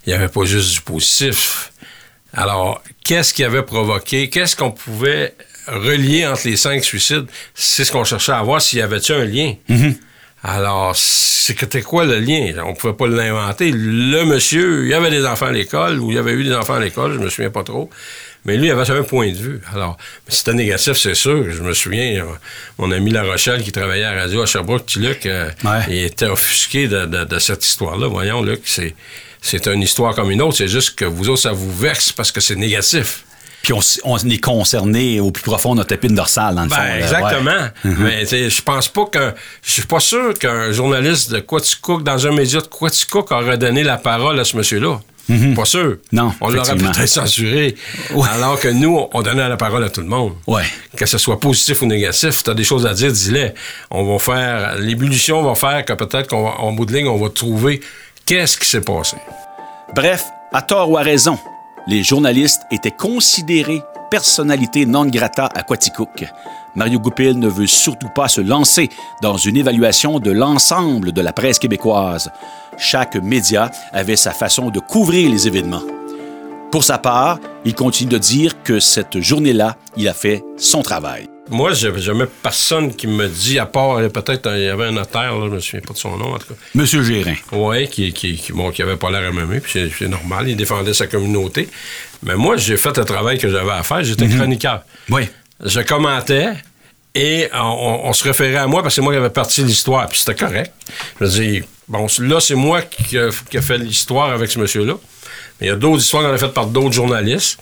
il 0.06 0.08
n'y 0.08 0.14
avait 0.14 0.28
pas 0.28 0.44
juste 0.46 0.72
du 0.72 0.80
positif. 0.80 1.72
Alors, 2.32 2.82
qu'est-ce 3.04 3.34
qui 3.34 3.44
avait 3.44 3.62
provoqué, 3.62 4.30
qu'est-ce 4.30 4.56
qu'on 4.56 4.70
pouvait 4.70 5.34
relier 5.66 6.26
entre 6.26 6.48
les 6.48 6.56
cinq 6.56 6.82
suicides? 6.82 7.26
C'est 7.54 7.84
ce 7.84 7.92
qu'on 7.92 8.04
cherchait 8.04 8.32
à 8.32 8.42
voir 8.42 8.62
s'il 8.62 8.78
y 8.78 8.82
avait-il 8.82 9.14
un 9.14 9.24
lien? 9.26 9.54
Mhm. 9.68 9.94
Alors, 10.48 10.94
c'était 10.94 11.82
quoi 11.82 12.04
le 12.04 12.20
lien? 12.20 12.52
On 12.64 12.74
pouvait 12.74 12.92
pas 12.92 13.08
l'inventer. 13.08 13.72
Le 13.72 14.24
monsieur, 14.24 14.84
il 14.84 14.90
y 14.90 14.94
avait 14.94 15.10
des 15.10 15.26
enfants 15.26 15.46
à 15.46 15.52
l'école, 15.52 15.98
ou 15.98 16.12
il 16.12 16.14
y 16.14 16.18
avait 16.18 16.34
eu 16.34 16.44
des 16.44 16.54
enfants 16.54 16.74
à 16.74 16.80
l'école, 16.80 17.14
je 17.14 17.18
me 17.18 17.28
souviens 17.28 17.50
pas 17.50 17.64
trop. 17.64 17.90
Mais 18.44 18.56
lui, 18.56 18.68
il 18.68 18.70
avait 18.70 18.88
un 18.88 19.02
point 19.02 19.32
de 19.32 19.36
vue. 19.36 19.60
Alors, 19.74 19.96
c'était 20.28 20.54
négatif, 20.54 20.92
c'est 20.92 21.16
sûr. 21.16 21.50
Je 21.50 21.62
me 21.62 21.72
souviens, 21.72 22.24
euh, 22.24 22.28
mon 22.78 22.92
ami 22.92 23.10
La 23.10 23.24
Rochelle, 23.24 23.64
qui 23.64 23.72
travaillait 23.72 24.04
à 24.04 24.14
la 24.14 24.22
radio 24.22 24.42
à 24.42 24.46
Sherbrooke, 24.46 24.94
Luc, 24.94 25.26
euh, 25.26 25.50
il 25.88 26.04
était 26.04 26.26
offusqué 26.26 26.86
de, 26.86 27.38
cette 27.40 27.66
histoire-là. 27.66 28.06
Voyons, 28.06 28.40
Luc, 28.40 28.60
c'est, 28.66 28.94
c'est 29.42 29.66
une 29.66 29.82
histoire 29.82 30.14
comme 30.14 30.30
une 30.30 30.42
autre. 30.42 30.58
C'est 30.58 30.68
juste 30.68 30.94
que 30.94 31.04
vous 31.04 31.28
autres, 31.28 31.42
ça 31.42 31.52
vous 31.52 31.76
verse 31.76 32.12
parce 32.12 32.30
que 32.30 32.40
c'est 32.40 32.54
négatif 32.54 33.24
puis 33.66 34.00
on, 34.04 34.16
est 34.16 34.38
concerné 34.38 35.18
au 35.18 35.32
plus 35.32 35.42
profond 35.42 35.72
de 35.72 35.78
notre 35.78 35.92
épine 35.92 36.14
dorsale, 36.14 36.54
dans 36.54 36.62
le 36.62 36.68
ben, 36.68 36.76
fond. 36.76 36.82
Exactement. 36.98 37.68
Mhm. 37.82 37.96
Mais 37.98 38.24
je 38.24 38.62
pense 38.62 38.88
pas 38.88 39.06
que. 39.06 39.34
Je 39.64 39.72
suis 39.72 39.82
pas 39.82 39.98
sûr 39.98 40.34
qu'un 40.34 40.70
journaliste 40.70 41.32
de 41.32 41.40
Quaticook, 41.40 42.04
dans 42.04 42.28
un 42.28 42.30
média 42.32 42.60
de 42.60 42.66
Quaticook, 42.66 43.32
aurait 43.32 43.58
donné 43.58 43.82
la 43.82 43.96
parole 43.96 44.38
à 44.38 44.44
ce 44.44 44.56
monsieur-là. 44.56 45.00
Mhm. 45.28 45.56
Pas 45.56 45.64
sûr. 45.64 45.96
Non. 46.12 46.32
On 46.40 46.50
l'aurait 46.50 46.76
peut-être 46.76 47.08
censuré. 47.08 47.74
Alors 48.34 48.60
que 48.60 48.68
nous, 48.68 49.04
on 49.12 49.22
donnait 49.22 49.48
la 49.48 49.56
parole 49.56 49.82
à 49.82 49.90
tout 49.90 50.00
le 50.00 50.06
monde. 50.06 50.34
Ouais. 50.46 50.62
Que 50.96 51.06
ce 51.06 51.18
soit 51.18 51.40
positif 51.40 51.82
ou 51.82 51.86
négatif, 51.86 52.44
tu 52.44 52.50
as 52.50 52.54
des 52.54 52.62
choses 52.62 52.86
à 52.86 52.94
dire, 52.94 53.10
dis-les. 53.10 53.52
On 53.90 54.04
va 54.12 54.20
faire. 54.20 54.76
L'ébullition 54.78 55.42
va 55.42 55.56
faire 55.56 55.84
que 55.84 55.92
peut-être 55.94 56.28
qu'en 56.28 56.72
bout 56.72 56.86
de 56.86 56.92
ligne, 56.92 57.08
on 57.08 57.18
va 57.18 57.30
trouver 57.30 57.80
qu'est-ce 58.26 58.58
qui 58.58 58.68
s'est 58.68 58.80
passé. 58.80 59.16
Bref, 59.92 60.22
à 60.52 60.62
tort 60.62 60.88
ou 60.88 60.96
à 60.98 61.02
raison, 61.02 61.36
les 61.86 62.02
journalistes 62.02 62.62
étaient 62.70 62.90
considérés 62.90 63.82
personnalité 64.10 64.86
non 64.86 65.06
grata 65.06 65.48
à 65.54 65.62
Quaticook. 65.62 66.24
Mario 66.74 66.98
Goupil 66.98 67.38
ne 67.38 67.48
veut 67.48 67.66
surtout 67.66 68.08
pas 68.08 68.28
se 68.28 68.40
lancer 68.40 68.90
dans 69.22 69.36
une 69.36 69.56
évaluation 69.56 70.20
de 70.20 70.30
l'ensemble 70.30 71.12
de 71.12 71.22
la 71.22 71.32
presse 71.32 71.58
québécoise. 71.58 72.30
Chaque 72.76 73.16
média 73.16 73.70
avait 73.92 74.16
sa 74.16 74.32
façon 74.32 74.70
de 74.70 74.80
couvrir 74.80 75.30
les 75.30 75.46
événements. 75.46 75.82
Pour 76.70 76.84
sa 76.84 76.98
part, 76.98 77.38
il 77.64 77.74
continue 77.74 78.10
de 78.10 78.18
dire 78.18 78.62
que 78.62 78.80
cette 78.80 79.20
journée-là, 79.20 79.76
il 79.96 80.08
a 80.08 80.14
fait 80.14 80.44
son 80.58 80.82
travail. 80.82 81.28
Moi, 81.48 81.72
j'avais 81.74 82.00
jamais 82.00 82.26
personne 82.42 82.94
qui 82.94 83.06
me 83.06 83.28
dit, 83.28 83.58
à 83.58 83.66
part, 83.66 83.98
euh, 83.98 84.08
peut-être, 84.08 84.50
il 84.56 84.64
y 84.64 84.68
avait 84.68 84.86
un 84.86 84.92
notaire, 84.92 85.36
là, 85.38 85.46
je 85.46 85.50
me 85.54 85.60
souviens 85.60 85.80
pas 85.80 85.92
de 85.92 85.98
son 85.98 86.16
nom, 86.16 86.34
en 86.34 86.38
tout 86.38 86.48
cas. 86.48 86.54
Monsieur 86.74 87.02
Gérin. 87.04 87.34
Oui, 87.52 87.88
qui, 87.88 88.12
qui, 88.12 88.36
qui, 88.36 88.52
bon, 88.52 88.70
qui 88.72 88.82
avait 88.82 88.96
pas 88.96 89.10
l'air 89.10 89.22
aimé, 89.24 89.60
puis 89.60 89.88
c'est- 89.90 90.08
normal, 90.08 90.48
il 90.48 90.56
défendait 90.56 90.92
sa 90.94 91.06
communauté. 91.06 91.68
Mais 92.24 92.34
moi, 92.34 92.56
j'ai 92.56 92.76
fait 92.76 92.96
le 92.96 93.04
travail 93.04 93.38
que 93.38 93.48
j'avais 93.48 93.70
à 93.70 93.82
faire, 93.84 94.02
j'étais 94.02 94.28
chroniqueur. 94.28 94.82
Oui. 95.10 95.28
Je 95.64 95.80
commentais 95.80 96.48
et 97.14 97.48
on, 97.54 97.58
on- 97.58 98.08
on 98.08 98.12
se 98.12 98.24
référait 98.24 98.56
à 98.56 98.66
moi 98.66 98.82
parce 98.82 98.94
que 98.94 98.96
c'est 98.96 99.04
moi 99.04 99.12
qui 99.12 99.18
avais 99.18 99.30
parti 99.30 99.62
l'histoire, 99.62 100.08
puis 100.08 100.18
c'était 100.18 100.34
correct. 100.34 100.72
Je 101.20 101.24
veux 101.26 101.30
dire, 101.30 101.62
bon, 101.86 102.06
là, 102.20 102.40
c'est 102.40 102.54
moi 102.56 102.82
qui 102.82 103.04
qui 103.04 103.16
a 103.58 103.62
fait 103.62 103.78
l'histoire 103.78 104.32
avec 104.32 104.50
ce 104.50 104.58
monsieur-là. 104.58 104.94
Mais 105.60 105.68
il 105.68 105.70
y 105.70 105.72
a 105.72 105.76
d'autres 105.76 106.02
histoires 106.02 106.24
qu'on 106.24 106.32
a 106.34 106.38
faites 106.38 106.52
par 106.54 106.66
d'autres 106.66 106.92
journalistes. 106.92 107.58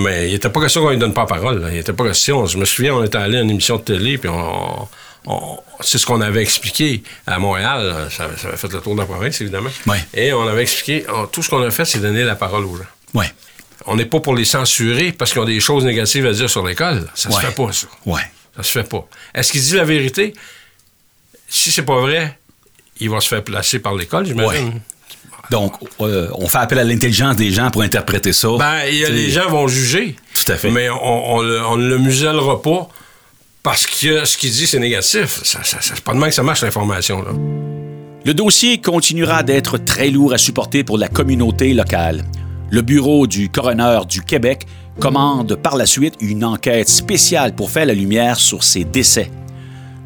Mais 0.00 0.28
il 0.28 0.32
n'était 0.32 0.48
pas 0.50 0.60
question 0.60 0.82
qu'on 0.82 0.90
lui 0.90 0.98
donne 0.98 1.14
pas 1.14 1.22
la 1.22 1.26
parole. 1.26 1.60
là. 1.62 1.68
Il 1.70 1.74
n'était 1.76 1.92
pas 1.92 2.04
question. 2.04 2.46
Je 2.46 2.58
me 2.58 2.64
souviens, 2.64 2.94
on 2.94 3.04
était 3.04 3.18
allé 3.18 3.38
à 3.38 3.40
une 3.42 3.50
émission 3.50 3.76
de 3.76 3.82
télé, 3.82 4.18
puis 4.18 4.28
on. 4.28 4.88
on- 5.26 5.58
c'est 5.80 5.98
ce 5.98 6.06
qu'on 6.06 6.20
avait 6.20 6.42
expliqué 6.42 7.02
à 7.26 7.38
Montréal. 7.38 8.08
Ça, 8.10 8.28
ça 8.36 8.48
avait 8.48 8.56
fait 8.56 8.72
le 8.72 8.80
tour 8.80 8.94
de 8.94 9.00
la 9.00 9.06
province, 9.06 9.40
évidemment. 9.40 9.70
Et 10.14 10.32
on 10.32 10.46
avait 10.46 10.62
expliqué, 10.62 11.04
on- 11.14 11.26
tout 11.26 11.42
ce 11.42 11.48
qu'on 11.50 11.62
a 11.62 11.70
fait, 11.70 11.84
c'est 11.84 11.98
donner 12.00 12.22
la 12.24 12.34
parole 12.36 12.64
aux 12.64 12.76
gens. 12.76 12.84
Oui. 13.14 13.26
On 13.86 13.96
n'est 13.96 14.04
pas 14.06 14.20
pour 14.20 14.34
les 14.36 14.44
censurer 14.44 15.10
parce 15.12 15.32
qu'ils 15.32 15.40
ont 15.40 15.46
des 15.46 15.58
choses 15.60 15.84
négatives 15.84 16.26
à 16.26 16.32
dire 16.32 16.50
sur 16.50 16.66
l'école. 16.66 17.06
Ça 17.14 17.30
Ouais. 17.30 17.34
se 17.36 17.40
fait 17.40 17.54
pas, 17.54 17.72
ça. 17.72 17.86
Oui. 18.06 18.20
Ça 18.56 18.62
se 18.62 18.72
fait 18.72 18.88
pas. 18.88 19.06
Est-ce 19.34 19.52
qu'il 19.52 19.62
dit 19.62 19.74
la 19.76 19.84
vérité? 19.84 20.34
Si 21.48 21.70
c'est 21.72 21.82
pas 21.84 21.98
vrai, 22.00 22.38
il 23.00 23.08
va 23.10 23.20
se 23.20 23.28
faire 23.28 23.42
placer 23.42 23.78
par 23.78 23.94
l'école, 23.94 24.26
j'imagine. 24.26 24.80
Donc, 25.50 25.74
euh, 26.00 26.28
on 26.34 26.46
fait 26.48 26.58
appel 26.58 26.78
à 26.78 26.84
l'intelligence 26.84 27.36
des 27.36 27.50
gens 27.50 27.70
pour 27.70 27.82
interpréter 27.82 28.32
ça. 28.32 28.48
Ben, 28.58 28.82
il 28.88 28.98
y 28.98 29.02
a- 29.04 29.08
T'sais, 29.08 29.14
les 29.16 29.30
gens 29.30 29.48
vont 29.48 29.66
juger. 29.68 30.16
Tout 30.34 30.52
à 30.52 30.56
fait. 30.56 30.70
Mais 30.70 30.88
on, 30.90 31.32
on 31.34 31.42
le- 31.42 31.64
on 31.66 31.76
ne 31.76 31.88
le 31.88 31.98
musellera 31.98 32.62
pas 32.62 32.88
parce 33.62 33.86
que 33.86 34.24
ce 34.24 34.36
qu'il 34.38 34.50
dit, 34.52 34.66
c'est 34.66 34.78
négatif. 34.78 35.40
Ça, 35.44 35.58
ça, 35.64 35.78
ça- 35.80 35.92
c'est 35.94 36.00
pas 36.04 36.12
de 36.14 36.18
même 36.18 36.28
que 36.28 36.34
ça 36.34 36.42
marche, 36.42 36.62
l'information. 36.62 37.22
Là. 37.22 37.30
Le 38.24 38.34
dossier 38.34 38.80
continuera 38.80 39.42
d'être 39.42 39.78
très 39.78 40.10
lourd 40.10 40.32
à 40.34 40.38
supporter 40.38 40.84
pour 40.84 40.98
la 40.98 41.08
communauté 41.08 41.72
locale. 41.74 42.24
Le 42.70 42.82
bureau 42.82 43.26
du 43.26 43.48
coroner 43.48 44.00
du 44.08 44.20
Québec 44.22 44.66
commande 45.00 45.56
par 45.56 45.76
la 45.76 45.86
suite 45.86 46.14
une 46.20 46.44
enquête 46.44 46.88
spéciale 46.88 47.54
pour 47.54 47.70
faire 47.70 47.86
la 47.86 47.94
lumière 47.94 48.36
sur 48.38 48.62
ces 48.62 48.84
décès. 48.84 49.30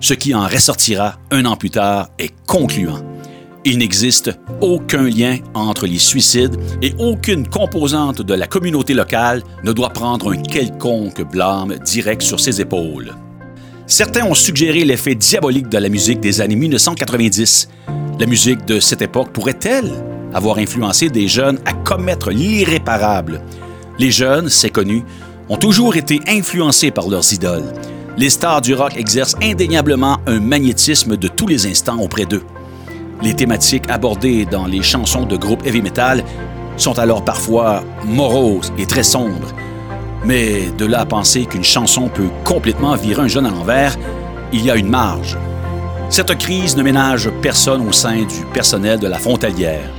Ce 0.01 0.15
qui 0.15 0.35
en 0.35 0.47
ressortira 0.47 1.17
un 1.31 1.45
an 1.45 1.57
plus 1.57 1.71
tard 1.71 2.09
est 2.19 2.33
concluant. 2.47 3.01
Il 3.67 3.79
n'existe 3.79 4.31
aucun 4.61 5.05
lien 5.05 5.39
entre 5.55 5.87
les 5.87 5.99
suicides 5.99 6.57
et 6.83 6.93
aucune 6.99 7.49
composante 7.49 8.21
de 8.21 8.35
la 8.35 8.47
communauté 8.47 8.93
locale 8.93 9.43
ne 9.65 9.73
doit 9.73 9.89
prendre 9.89 10.33
un 10.33 10.43
quelconque 10.43 11.23
blâme 11.23 11.77
direct 11.83 12.21
sur 12.21 12.41
ses 12.41 12.61
épaules. 12.61 13.15
Certains 13.87 14.27
ont 14.27 14.35
suggéré 14.35 14.85
l'effet 14.85 15.15
diabolique 15.15 15.71
de 15.71 15.79
la 15.79 15.89
musique 15.89 16.21
des 16.21 16.43
années 16.43 16.57
1990. 16.57 17.71
La 18.21 18.27
musique 18.27 18.67
de 18.67 18.81
cette 18.81 19.01
époque 19.01 19.33
pourrait-elle 19.33 19.91
avoir 20.35 20.59
influencé 20.59 21.09
des 21.09 21.27
jeunes 21.27 21.59
à 21.65 21.73
commettre 21.73 22.31
l'irréparable? 22.31 23.41
Les 23.99 24.11
jeunes, 24.11 24.51
c'est 24.51 24.71
connu, 24.71 25.05
ont 25.49 25.57
toujours 25.57 25.97
été 25.97 26.21
influencés 26.29 26.91
par 26.91 27.09
leurs 27.09 27.33
idoles. 27.33 27.73
Les 28.19 28.29
stars 28.31 28.61
du 28.61 28.75
rock 28.75 28.95
exercent 28.99 29.37
indéniablement 29.43 30.19
un 30.27 30.39
magnétisme 30.39 31.17
de 31.17 31.29
tous 31.29 31.47
les 31.47 31.67
instants 31.67 31.99
auprès 31.99 32.27
d'eux. 32.27 32.43
Les 33.23 33.35
thématiques 33.35 33.89
abordées 33.89 34.45
dans 34.45 34.67
les 34.67 34.83
chansons 34.83 35.25
de 35.25 35.37
groupes 35.37 35.65
heavy 35.67 35.83
metal 35.83 36.25
sont 36.77 36.99
alors 36.99 37.25
parfois 37.25 37.83
moroses 38.05 38.73
et 38.79 38.87
très 38.87 39.05
sombres. 39.05 39.53
Mais 40.25 40.71
de 40.79 40.87
là 40.87 41.01
à 41.01 41.07
penser 41.07 41.45
qu'une 41.45 41.65
chanson 41.65 42.09
peut 42.09 42.31
complètement 42.45 42.97
virer 42.97 43.23
un 43.23 43.29
jeune 43.29 43.47
à 43.47 43.51
l'envers, 43.51 43.97
il 44.53 44.65
y 44.65 44.71
a 44.71 44.77
une 44.77 44.89
marge. 44.89 45.37
Cette 46.11 46.37
crise 46.39 46.77
ne 46.77 46.83
ménage 46.83 47.31
personne 47.43 47.87
au 47.87 47.93
sein 47.93 48.17
du 48.17 48.45
personnel 48.53 48.99
de 48.99 49.07
la 49.07 49.19
frontalière. 49.19 49.91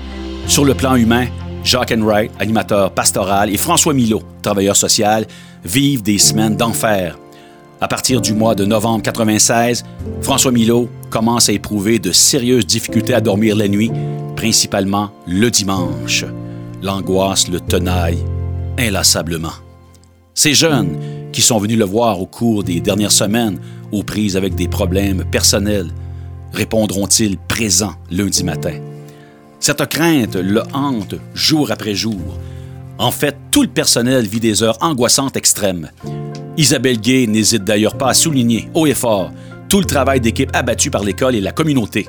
Sur 0.48 0.66
le 0.66 0.74
plan 0.74 0.96
humain, 0.96 1.28
Jacques 1.64 1.92
Enright, 1.92 2.32
animateur 2.40 2.92
pastoral, 2.92 3.50
et 3.50 3.58
François 3.58 3.94
Milot, 3.94 4.22
travailleur 4.42 4.76
social, 4.76 5.26
vivent 5.64 6.04
des 6.04 6.20
semaines 6.20 6.56
d'enfer. 6.56 7.18
À 7.86 7.88
partir 7.88 8.20
du 8.20 8.34
mois 8.34 8.56
de 8.56 8.66
novembre 8.66 9.04
96, 9.04 9.84
François 10.24 10.52
Milot 10.52 10.90
commence 11.12 11.50
à 11.50 11.52
éprouver 11.52 12.00
de 12.00 12.12
sérieuses 12.12 12.66
difficultés 12.66 13.14
à 13.14 13.22
dormir 13.22 13.56
la 13.56 13.68
nuit, 13.68 13.92
principalement 14.36 15.12
le 15.28 15.52
dimanche. 15.52 16.26
L'angoisse 16.82 17.48
le 17.48 17.60
tenaille 17.60 18.26
inlassablement. 18.80 19.54
Ces 20.34 20.56
jeunes 20.56 20.98
qui 21.32 21.44
sont 21.44 21.60
venus 21.60 21.78
le 21.78 21.86
voir 21.86 22.20
au 22.20 22.26
cours 22.26 22.64
des 22.64 22.80
dernières 22.80 23.12
semaines 23.12 23.60
aux 23.92 24.02
prises 24.02 24.36
avec 24.36 24.56
des 24.56 24.68
problèmes 24.68 25.24
personnels 25.24 25.92
répondront-ils 26.54 27.38
présents 27.38 27.94
lundi 28.10 28.44
matin? 28.44 28.80
Cette 29.60 29.86
crainte 29.86 30.38
le 30.38 30.64
hante 30.74 31.14
jour 31.36 31.70
après 31.70 31.94
jour. 31.94 32.40
En 32.98 33.12
fait, 33.12 33.38
tout 33.52 33.62
le 33.62 33.68
personnel 33.68 34.26
vit 34.26 34.40
des 34.40 34.64
heures 34.64 34.80
angoissantes 34.82 35.38
extrêmes. 35.38 35.92
Isabelle 36.58 37.00
Gay 37.00 37.28
n'hésite 37.28 37.64
d'ailleurs 37.64 37.98
pas 37.98 38.10
à 38.10 38.14
souligner 38.14 38.70
haut 38.74 38.88
et 38.88 38.94
fort 38.94 39.32
tout 39.70 39.80
le 39.80 39.86
travail 39.86 40.22
d'équipe 40.22 40.50
abattu 40.54 40.90
par 40.92 41.04
l'école 41.04 41.36
et 41.36 41.42
la 41.42 41.52
communauté. 41.52 42.08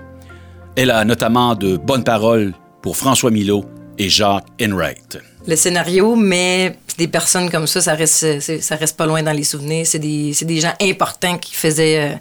Elle 0.77 0.91
a 0.91 1.05
notamment 1.05 1.55
de 1.55 1.77
bonnes 1.77 2.05
paroles 2.05 2.53
pour 2.83 2.97
François 2.97 3.31
Milot 3.31 3.65
et 3.99 4.09
Jacques 4.09 4.47
Enright. 4.63 5.19
Le 5.49 5.57
scénario, 5.57 6.15
mais 6.17 6.77
des 6.99 7.09
personnes 7.09 7.51
comme 7.51 7.67
ça, 7.67 7.81
ça 7.81 7.95
reste, 7.95 8.41
ça 8.61 8.77
reste 8.77 8.97
pas 8.97 9.07
loin 9.07 9.23
dans 9.23 9.33
les 9.33 9.45
souvenirs. 9.45 9.87
C'est 9.87 9.99
des, 9.99 10.33
des 10.43 10.61
gens 10.61 10.75
importants 10.83 11.39
qui 11.39 11.55
faisaient 11.55 12.13
euh, 12.13 12.17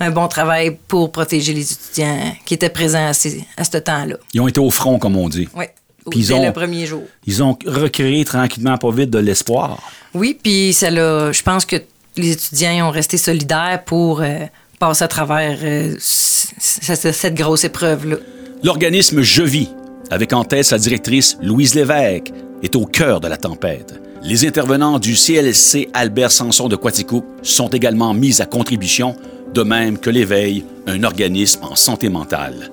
un 0.00 0.10
bon 0.10 0.28
travail 0.28 0.76
pour 0.86 1.10
protéger 1.10 1.54
les 1.54 1.72
étudiants 1.72 2.34
qui 2.44 2.54
étaient 2.54 2.68
présents 2.68 3.06
à, 3.08 3.12
ces- 3.14 3.42
à 3.56 3.64
ce 3.64 3.78
temps-là. 3.78 4.16
Ils 4.34 4.40
ont 4.40 4.48
été 4.48 4.60
au 4.60 4.70
front, 4.70 4.98
comme 4.98 5.16
on 5.16 5.28
dit. 5.28 5.48
Oui. 5.56 5.64
Puis 6.10 6.20
ils 6.20 6.34
ont- 6.34 6.44
le 6.44 6.52
premier 6.52 6.86
jour. 6.86 7.02
Ils 7.26 7.42
ont 7.42 7.56
recréé 7.66 8.24
tranquillement, 8.24 8.76
pas 8.76 8.90
vite, 8.90 9.10
de 9.10 9.18
l'espoir. 9.18 9.78
Oui, 10.14 10.38
puis 10.40 10.72
ça 10.72 10.90
l'a. 10.90 11.32
Je 11.32 11.42
pense 11.42 11.64
que 11.64 11.76
les 12.16 12.32
étudiants 12.32 12.88
ont 12.88 12.90
resté 12.90 13.16
solidaires 13.16 13.82
pour 13.84 14.20
euh, 14.20 14.40
passer 14.78 15.04
à 15.04 15.08
travers 15.08 15.58
euh, 15.62 15.94
cette 15.98 17.34
grosse 17.34 17.64
épreuve-là. 17.64 18.16
L'organisme 18.62 19.20
Je 19.22 19.42
vis, 19.42 19.68
avec 20.10 20.32
en 20.32 20.44
tête 20.44 20.64
sa 20.64 20.78
directrice 20.78 21.36
Louise 21.42 21.74
Lévesque, 21.74 22.32
est 22.62 22.76
au 22.76 22.84
cœur 22.86 23.20
de 23.20 23.28
la 23.28 23.36
tempête. 23.36 24.00
Les 24.22 24.46
intervenants 24.46 24.98
du 24.98 25.14
CLSC 25.16 25.88
Albert 25.92 26.32
Sanson 26.32 26.68
de 26.68 26.76
Quaticook 26.76 27.24
sont 27.42 27.68
également 27.68 28.14
mis 28.14 28.40
à 28.40 28.46
contribution, 28.46 29.16
de 29.52 29.62
même 29.62 29.98
que 29.98 30.08
l'Éveil, 30.08 30.64
un 30.86 31.02
organisme 31.02 31.60
en 31.64 31.74
santé 31.74 32.08
mentale. 32.08 32.70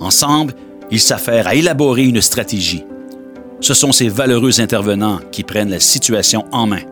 Ensemble, 0.00 0.54
ils 0.90 1.00
s'affairent 1.00 1.46
à 1.48 1.54
élaborer 1.54 2.04
une 2.04 2.20
stratégie. 2.20 2.84
Ce 3.60 3.74
sont 3.74 3.92
ces 3.92 4.08
valeureux 4.08 4.60
intervenants 4.60 5.20
qui 5.32 5.42
prennent 5.42 5.70
la 5.70 5.80
situation 5.80 6.44
en 6.52 6.66
main. 6.66 6.82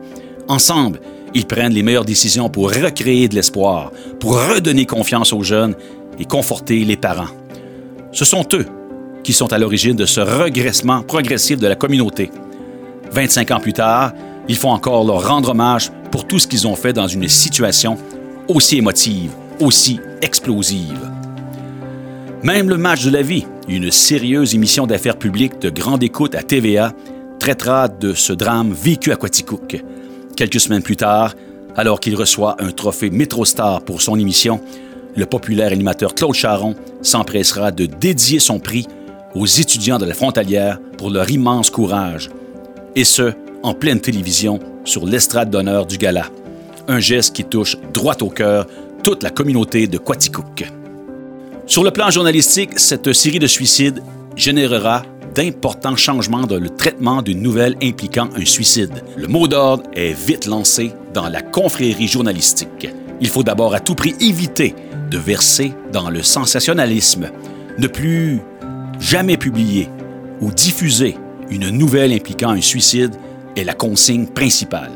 Ensemble, 0.49 1.01
ils 1.35 1.47
prennent 1.47 1.73
les 1.73 1.83
meilleures 1.83 2.05
décisions 2.05 2.49
pour 2.49 2.73
recréer 2.73 3.29
de 3.29 3.35
l'espoir, 3.35 3.93
pour 4.21 4.33
redonner 4.33 4.87
confiance 4.87 5.33
aux 5.33 5.43
jeunes 5.43 5.75
et 6.19 6.25
conforter 6.25 6.85
les 6.85 6.97
parents. 6.97 7.29
Ce 8.13 8.25
sont 8.25 8.47
eux 8.55 8.67
qui 9.23 9.33
sont 9.33 9.53
à 9.53 9.59
l'origine 9.59 9.97
de 9.97 10.07
ce 10.07 10.21
regressement 10.21 11.03
progressif 11.03 11.59
de 11.59 11.67
la 11.67 11.75
communauté. 11.75 12.31
25 13.13 13.51
ans 13.51 13.61
plus 13.61 13.73
tard, 13.73 14.13
ils 14.49 14.57
font 14.57 14.71
encore 14.71 15.05
leur 15.05 15.29
rendre 15.29 15.51
hommage 15.51 15.91
pour 16.11 16.27
tout 16.27 16.39
ce 16.39 16.47
qu'ils 16.47 16.67
ont 16.67 16.77
fait 16.77 16.93
dans 16.93 17.09
une 17.09 17.29
situation 17.29 17.99
aussi 18.49 18.79
émotive, 18.79 19.33
aussi 19.61 20.01
explosive. 20.23 21.11
Même 22.43 22.69
le 22.69 22.77
match 22.77 23.05
de 23.05 23.11
la 23.11 23.23
vie, 23.23 23.47
une 23.69 23.91
sérieuse 23.91 24.55
émission 24.55 24.87
d'affaires 24.87 25.19
publiques 25.19 25.59
de 25.61 25.71
grande 25.71 26.03
écoute 26.03 26.35
à 26.35 26.43
TVA, 26.43 26.93
traitera 27.39 27.89
de 27.89 28.15
ce 28.15 28.33
drame 28.33 28.73
vécu 28.73 29.13
à 29.13 29.17
Quaticook. 29.17 29.83
Quelques 30.37 30.61
semaines 30.61 30.83
plus 30.83 30.97
tard, 30.97 31.35
alors 31.77 32.01
qu'il 32.01 32.15
reçoit 32.15 32.57
un 32.61 32.71
trophée 32.71 33.11
MetroStar 33.11 33.83
pour 33.83 34.03
son 34.03 34.19
émission, 34.19 34.61
le 35.17 35.27
populaire 35.27 35.73
animateur 35.73 36.15
Claude 36.15 36.35
Charon 36.35 36.75
s'empressera 37.03 37.71
de 37.71 37.87
dédier 37.87 38.39
son 38.39 38.59
prix 38.59 38.87
aux 39.35 39.47
étudiants 39.47 39.99
de 39.99 40.07
la 40.07 40.15
frontalière 40.15 40.79
pour 40.97 41.11
leur 41.11 41.31
immense 41.31 41.71
courage, 41.71 42.31
et 42.95 43.05
ce, 43.05 43.33
en 43.63 43.75
pleine 43.75 44.01
télévision 44.01 44.61
sur 44.85 45.07
l'estrade 45.07 45.51
d'honneur 45.51 45.87
du 45.87 45.99
gala. 45.99 46.27
Un 46.89 47.01
geste 47.01 47.35
qui 47.35 47.45
touche 47.45 47.77
droit 47.93 48.17
au 48.21 48.31
cœur 48.31 48.67
toute 49.03 49.23
la 49.23 49.31
communauté 49.31 49.87
de 49.87 49.99
Quaticook. 49.99 50.65
Sur 51.67 51.83
le 51.83 51.91
plan 51.91 52.11
journalistique, 52.11 52.79
cette 52.79 53.13
série 53.13 53.41
de 53.41 53.49
suicides 53.49 54.01
générera 54.37 55.03
d'importants 55.35 55.97
changements 55.97 56.47
dans 56.47 56.61
le 56.61 56.71
traitement 56.71 57.23
d'une 57.23 57.43
nouvelle 57.43 57.77
impliquant 57.83 58.29
un 58.37 58.45
suicide. 58.45 59.03
Le 59.17 59.27
mot 59.27 59.49
d'ordre 59.49 59.83
est 59.93 60.13
vite 60.13 60.47
lancé 60.47 60.93
dans 61.13 61.29
la 61.29 61.43
confrérie 61.43 62.07
journalistique. 62.07 62.89
Il 63.21 63.29
faut 63.29 63.43
d'abord 63.43 63.75
à 63.75 63.81
tout 63.81 63.97
prix 63.97 64.15
éviter 64.21 64.77
de 65.11 65.19
verser 65.19 65.73
dans 65.93 66.09
le 66.09 66.23
sensationnalisme, 66.23 67.31
ne 67.79 67.89
plus 67.89 68.41
jamais 69.01 69.37
publier 69.37 69.89
ou 70.41 70.53
diffuser 70.53 71.17
une 71.51 71.71
nouvelle 71.71 72.13
impliquant 72.13 72.51
un 72.51 72.61
suicide 72.61 73.17
est 73.57 73.65
la 73.65 73.75
consigne 73.75 74.29
principale. 74.29 74.93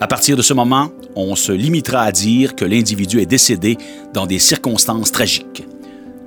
À 0.00 0.06
partir 0.06 0.36
de 0.36 0.42
ce 0.42 0.54
moment, 0.54 0.90
on 1.16 1.34
se 1.34 1.50
limitera 1.50 2.02
à 2.02 2.12
dire 2.12 2.54
que 2.54 2.64
l'individu 2.64 3.20
est 3.20 3.26
décédé 3.26 3.78
dans 4.12 4.26
des 4.26 4.38
circonstances 4.38 5.10
tragiques. 5.10 5.64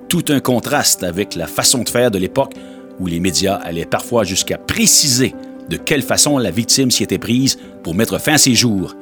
Tout 0.09 0.25
un 0.29 0.39
contraste 0.39 1.03
avec 1.03 1.35
la 1.35 1.47
façon 1.47 1.83
de 1.83 1.89
faire 1.89 2.11
de 2.11 2.17
l'époque 2.17 2.53
où 2.99 3.07
les 3.07 3.19
médias 3.19 3.55
allaient 3.55 3.85
parfois 3.85 4.23
jusqu'à 4.23 4.57
préciser 4.57 5.35
de 5.69 5.77
quelle 5.77 6.01
façon 6.01 6.37
la 6.37 6.51
victime 6.51 6.91
s'y 6.91 7.03
était 7.03 7.17
prise 7.17 7.57
pour 7.83 7.93
mettre 7.93 8.17
fin 8.19 8.33
à 8.33 8.37
ses 8.37 8.55
jours. 8.55 8.95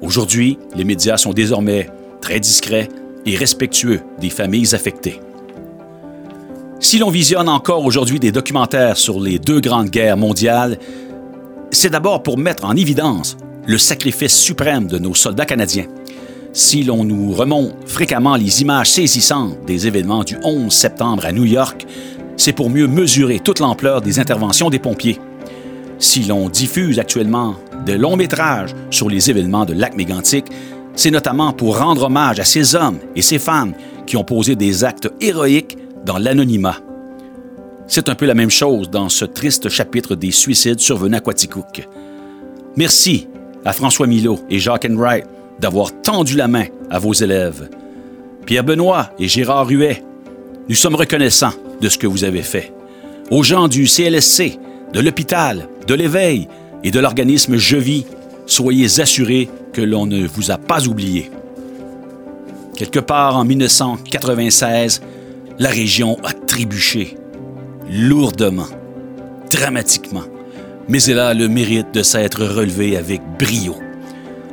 Aujourd'hui, 0.00 0.58
les 0.74 0.84
médias 0.84 1.16
sont 1.16 1.32
désormais 1.32 1.90
très 2.20 2.40
discrets 2.40 2.88
et 3.26 3.36
respectueux 3.36 4.00
des 4.18 4.30
familles 4.30 4.74
affectées. 4.74 5.20
Si 6.80 6.98
l'on 6.98 7.10
visionne 7.10 7.48
encore 7.48 7.84
aujourd'hui 7.84 8.20
des 8.20 8.32
documentaires 8.32 8.96
sur 8.96 9.20
les 9.20 9.38
deux 9.38 9.60
grandes 9.60 9.90
guerres 9.90 10.16
mondiales, 10.16 10.78
c'est 11.70 11.90
d'abord 11.90 12.22
pour 12.22 12.38
mettre 12.38 12.64
en 12.64 12.76
évidence 12.76 13.36
le 13.66 13.78
sacrifice 13.78 14.36
suprême 14.36 14.86
de 14.86 14.98
nos 14.98 15.14
soldats 15.14 15.46
canadiens. 15.46 15.86
Si 16.56 16.84
l'on 16.84 17.04
nous 17.04 17.32
remonte 17.32 17.74
fréquemment 17.84 18.34
les 18.34 18.62
images 18.62 18.88
saisissantes 18.88 19.62
des 19.66 19.86
événements 19.86 20.24
du 20.24 20.38
11 20.42 20.72
septembre 20.72 21.26
à 21.26 21.32
New 21.32 21.44
York, 21.44 21.86
c'est 22.38 22.54
pour 22.54 22.70
mieux 22.70 22.86
mesurer 22.86 23.40
toute 23.40 23.60
l'ampleur 23.60 24.00
des 24.00 24.20
interventions 24.20 24.70
des 24.70 24.78
pompiers. 24.78 25.20
Si 25.98 26.22
l'on 26.22 26.48
diffuse 26.48 26.98
actuellement 26.98 27.56
de 27.84 27.92
longs 27.92 28.16
métrages 28.16 28.74
sur 28.90 29.10
les 29.10 29.28
événements 29.28 29.66
de 29.66 29.74
lac 29.74 29.98
mégantic, 29.98 30.46
c'est 30.94 31.10
notamment 31.10 31.52
pour 31.52 31.76
rendre 31.76 32.04
hommage 32.04 32.40
à 32.40 32.44
ces 32.44 32.74
hommes 32.74 33.00
et 33.14 33.20
ces 33.20 33.38
femmes 33.38 33.74
qui 34.06 34.16
ont 34.16 34.24
posé 34.24 34.56
des 34.56 34.82
actes 34.82 35.10
héroïques 35.20 35.76
dans 36.06 36.16
l'anonymat. 36.16 36.78
C'est 37.86 38.08
un 38.08 38.14
peu 38.14 38.24
la 38.24 38.32
même 38.32 38.48
chose 38.48 38.88
dans 38.88 39.10
ce 39.10 39.26
triste 39.26 39.68
chapitre 39.68 40.14
des 40.14 40.30
suicides 40.30 40.80
survenus 40.80 41.18
à 41.18 41.20
Quaticook. 41.20 41.86
Merci 42.76 43.28
à 43.66 43.74
François 43.74 44.06
Milot 44.06 44.40
et 44.48 44.58
Jacques 44.58 44.86
Enright 44.90 45.26
d'avoir 45.60 45.92
tendu 46.02 46.36
la 46.36 46.48
main 46.48 46.66
à 46.90 46.98
vos 46.98 47.12
élèves. 47.12 47.68
Pierre 48.44 48.64
Benoît 48.64 49.10
et 49.18 49.28
Gérard 49.28 49.68
Huet, 49.68 50.02
nous 50.68 50.74
sommes 50.74 50.94
reconnaissants 50.94 51.54
de 51.80 51.88
ce 51.88 51.98
que 51.98 52.06
vous 52.06 52.24
avez 52.24 52.42
fait. 52.42 52.72
Aux 53.30 53.42
gens 53.42 53.68
du 53.68 53.86
CLSC, 53.86 54.58
de 54.92 55.00
l'hôpital, 55.00 55.68
de 55.86 55.94
l'éveil 55.94 56.48
et 56.84 56.90
de 56.90 57.00
l'organisme 57.00 57.56
Je 57.56 57.76
Vis, 57.76 58.06
soyez 58.46 59.00
assurés 59.00 59.48
que 59.72 59.82
l'on 59.82 60.06
ne 60.06 60.26
vous 60.26 60.50
a 60.50 60.58
pas 60.58 60.86
oublié. 60.86 61.30
Quelque 62.76 63.00
part 63.00 63.36
en 63.36 63.44
1996, 63.44 65.02
la 65.58 65.70
région 65.70 66.18
a 66.24 66.32
trébuché, 66.32 67.16
lourdement, 67.90 68.68
dramatiquement, 69.50 70.24
mais 70.88 71.02
elle 71.04 71.18
a 71.18 71.34
le 71.34 71.48
mérite 71.48 71.92
de 71.92 72.02
s'être 72.02 72.44
relevée 72.44 72.96
avec 72.96 73.22
brio. 73.38 73.76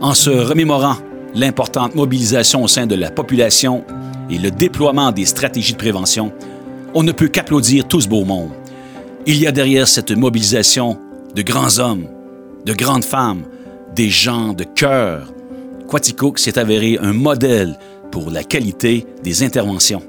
En 0.03 0.13
se 0.13 0.29
remémorant 0.29 0.97
l'importante 1.33 1.95
mobilisation 1.95 2.61
au 2.61 2.67
sein 2.67 2.85
de 2.85 2.93
la 2.93 3.09
population 3.09 3.85
et 4.29 4.37
le 4.37 4.51
déploiement 4.51 5.13
des 5.13 5.23
stratégies 5.23 5.71
de 5.71 5.77
prévention, 5.77 6.33
on 6.93 7.03
ne 7.03 7.13
peut 7.13 7.29
qu'applaudir 7.29 7.87
tout 7.87 8.01
ce 8.01 8.09
beau 8.09 8.25
monde. 8.25 8.51
Il 9.25 9.39
y 9.39 9.47
a 9.47 9.53
derrière 9.53 9.87
cette 9.87 10.11
mobilisation 10.11 10.99
de 11.33 11.41
grands 11.41 11.79
hommes, 11.79 12.07
de 12.65 12.73
grandes 12.73 13.05
femmes, 13.05 13.43
des 13.95 14.09
gens 14.09 14.51
de 14.51 14.65
cœur. 14.65 15.31
Quaticook 15.89 16.37
s'est 16.37 16.59
avéré 16.59 16.99
un 17.01 17.13
modèle 17.13 17.79
pour 18.11 18.29
la 18.29 18.43
qualité 18.43 19.07
des 19.23 19.41
interventions. 19.41 20.03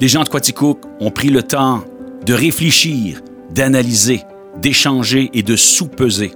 Les 0.00 0.08
gens 0.08 0.24
de 0.24 0.28
Quaticook 0.28 0.80
ont 0.98 1.12
pris 1.12 1.28
le 1.28 1.44
temps 1.44 1.84
de 2.26 2.34
réfléchir, 2.34 3.20
d'analyser, 3.54 4.22
d'échanger 4.60 5.30
et 5.34 5.44
de 5.44 5.54
sous-peser, 5.54 6.32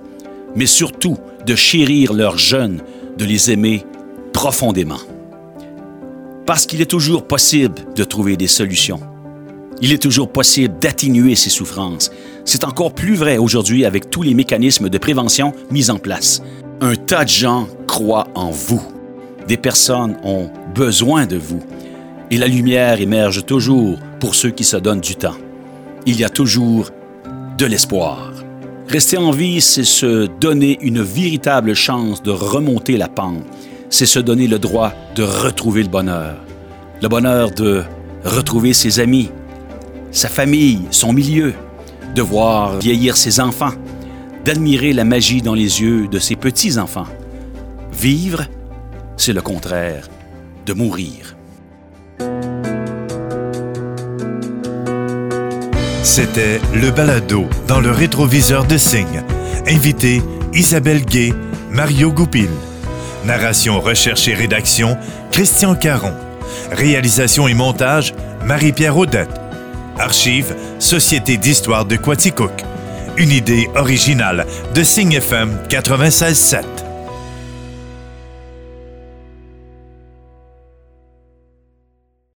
mais 0.55 0.67
surtout 0.67 1.17
de 1.49 1.57
chérir 1.57 2.13
leurs 2.13 2.37
jeunes, 2.37 2.83
de 3.17 3.25
les 3.25 3.51
aimer 3.51 3.87
profondément. 4.35 5.01
Parce 6.45 6.67
qu'il 6.67 6.83
est 6.83 6.91
toujours 6.91 7.27
possible 7.27 7.75
de 7.97 8.05
trouver 8.05 8.37
des 8.37 8.47
solutions. 8.47 9.01
Il 9.81 9.91
est 9.95 10.03
toujours 10.03 10.31
possible 10.31 10.79
d'atténuer 10.79 11.37
ces 11.37 11.49
souffrances. 11.49 12.11
C'est 12.45 12.65
encore 12.65 12.93
plus 12.93 13.15
vrai 13.15 13.39
aujourd'hui 13.39 13.87
avec 13.87 14.11
tous 14.11 14.23
les 14.23 14.35
mécanismes 14.35 14.91
de 14.91 14.99
prévention 14.99 15.55
mis 15.71 15.89
en 15.89 15.99
place. 15.99 16.43
Un 16.83 16.97
tas 16.97 17.25
de 17.25 17.31
gens 17.31 17.67
croient 17.87 18.29
en 18.35 18.51
vous. 18.51 18.83
Des 19.47 19.57
personnes 19.57 20.19
ont 20.25 20.51
besoin 20.75 21.25
de 21.25 21.39
vous. 21.39 21.63
Et 22.31 22.37
la 22.37 22.47
lumière 22.47 23.01
émerge 23.01 23.47
toujours 23.47 23.99
pour 24.21 24.35
ceux 24.35 24.51
qui 24.51 24.65
se 24.65 24.77
donnent 24.77 25.01
du 25.01 25.17
temps. 25.17 25.37
Il 26.05 26.21
y 26.21 26.25
a 26.25 26.29
toujours 26.29 26.91
de 27.57 27.65
l'espoir. 27.65 28.38
Rester 28.89 29.19
en 29.19 29.33
vie, 29.33 29.61
c'est 29.61 29.85
se 29.85 30.27
donner 30.41 30.79
une 30.81 31.03
véritable 31.03 31.75
chance 31.75 32.23
de 32.23 32.31
remonter 32.31 32.97
la 32.97 33.09
pente. 33.09 33.45
C'est 33.91 34.07
se 34.07 34.19
donner 34.19 34.47
le 34.47 34.59
droit 34.59 34.95
de 35.15 35.23
retrouver 35.23 35.83
le 35.83 35.91
bonheur. 35.91 36.37
Le 37.03 37.09
bonheur 37.09 37.51
de 37.51 37.83
retrouver 38.25 38.73
ses 38.73 38.99
amis, 38.99 39.31
sa 40.11 40.31
famille, 40.31 40.81
son 40.91 41.13
milieu, 41.13 41.53
de 42.15 42.23
voir 42.23 42.79
vieillir 42.79 43.19
ses 43.19 43.41
enfants, 43.41 43.75
d'admirer 44.47 44.95
la 44.95 45.05
magie 45.05 45.43
dans 45.43 45.55
les 45.55 45.83
yeux 45.83 46.09
de 46.09 46.19
ses 46.19 46.37
petits-enfants. 46.37 47.09
Vivre, 47.93 48.45
c'est 49.19 49.35
le 49.35 49.43
contraire 49.43 50.09
de 50.65 50.73
mourir. 50.73 51.38
C'était 56.09 56.59
le 56.75 56.91
balado 56.91 57.47
dans 57.69 57.81
le 57.81 57.91
rétroviseur 57.91 58.65
de 58.65 58.79
Signe. 58.79 59.23
Invité 59.69 60.23
Isabelle 60.55 61.05
Gay, 61.05 61.35
Mario 61.71 62.11
Goupil. 62.11 62.49
Narration, 63.27 63.79
recherche 63.79 64.27
et 64.27 64.33
rédaction 64.33 64.97
Christian 65.31 65.75
Caron. 65.75 66.15
Réalisation 66.73 67.47
et 67.47 67.53
montage 67.53 68.15
Marie-Pierre 68.43 68.97
Audette. 68.97 69.39
Archives 69.99 70.57
Société 70.79 71.37
d'histoire 71.37 71.85
de 71.85 71.97
Quaticook. 71.97 72.65
Une 73.19 73.31
idée 73.31 73.69
originale 73.77 74.47
de 74.75 74.83
Signe 74.83 75.13
FM 75.13 75.59
96.7. 75.69 76.78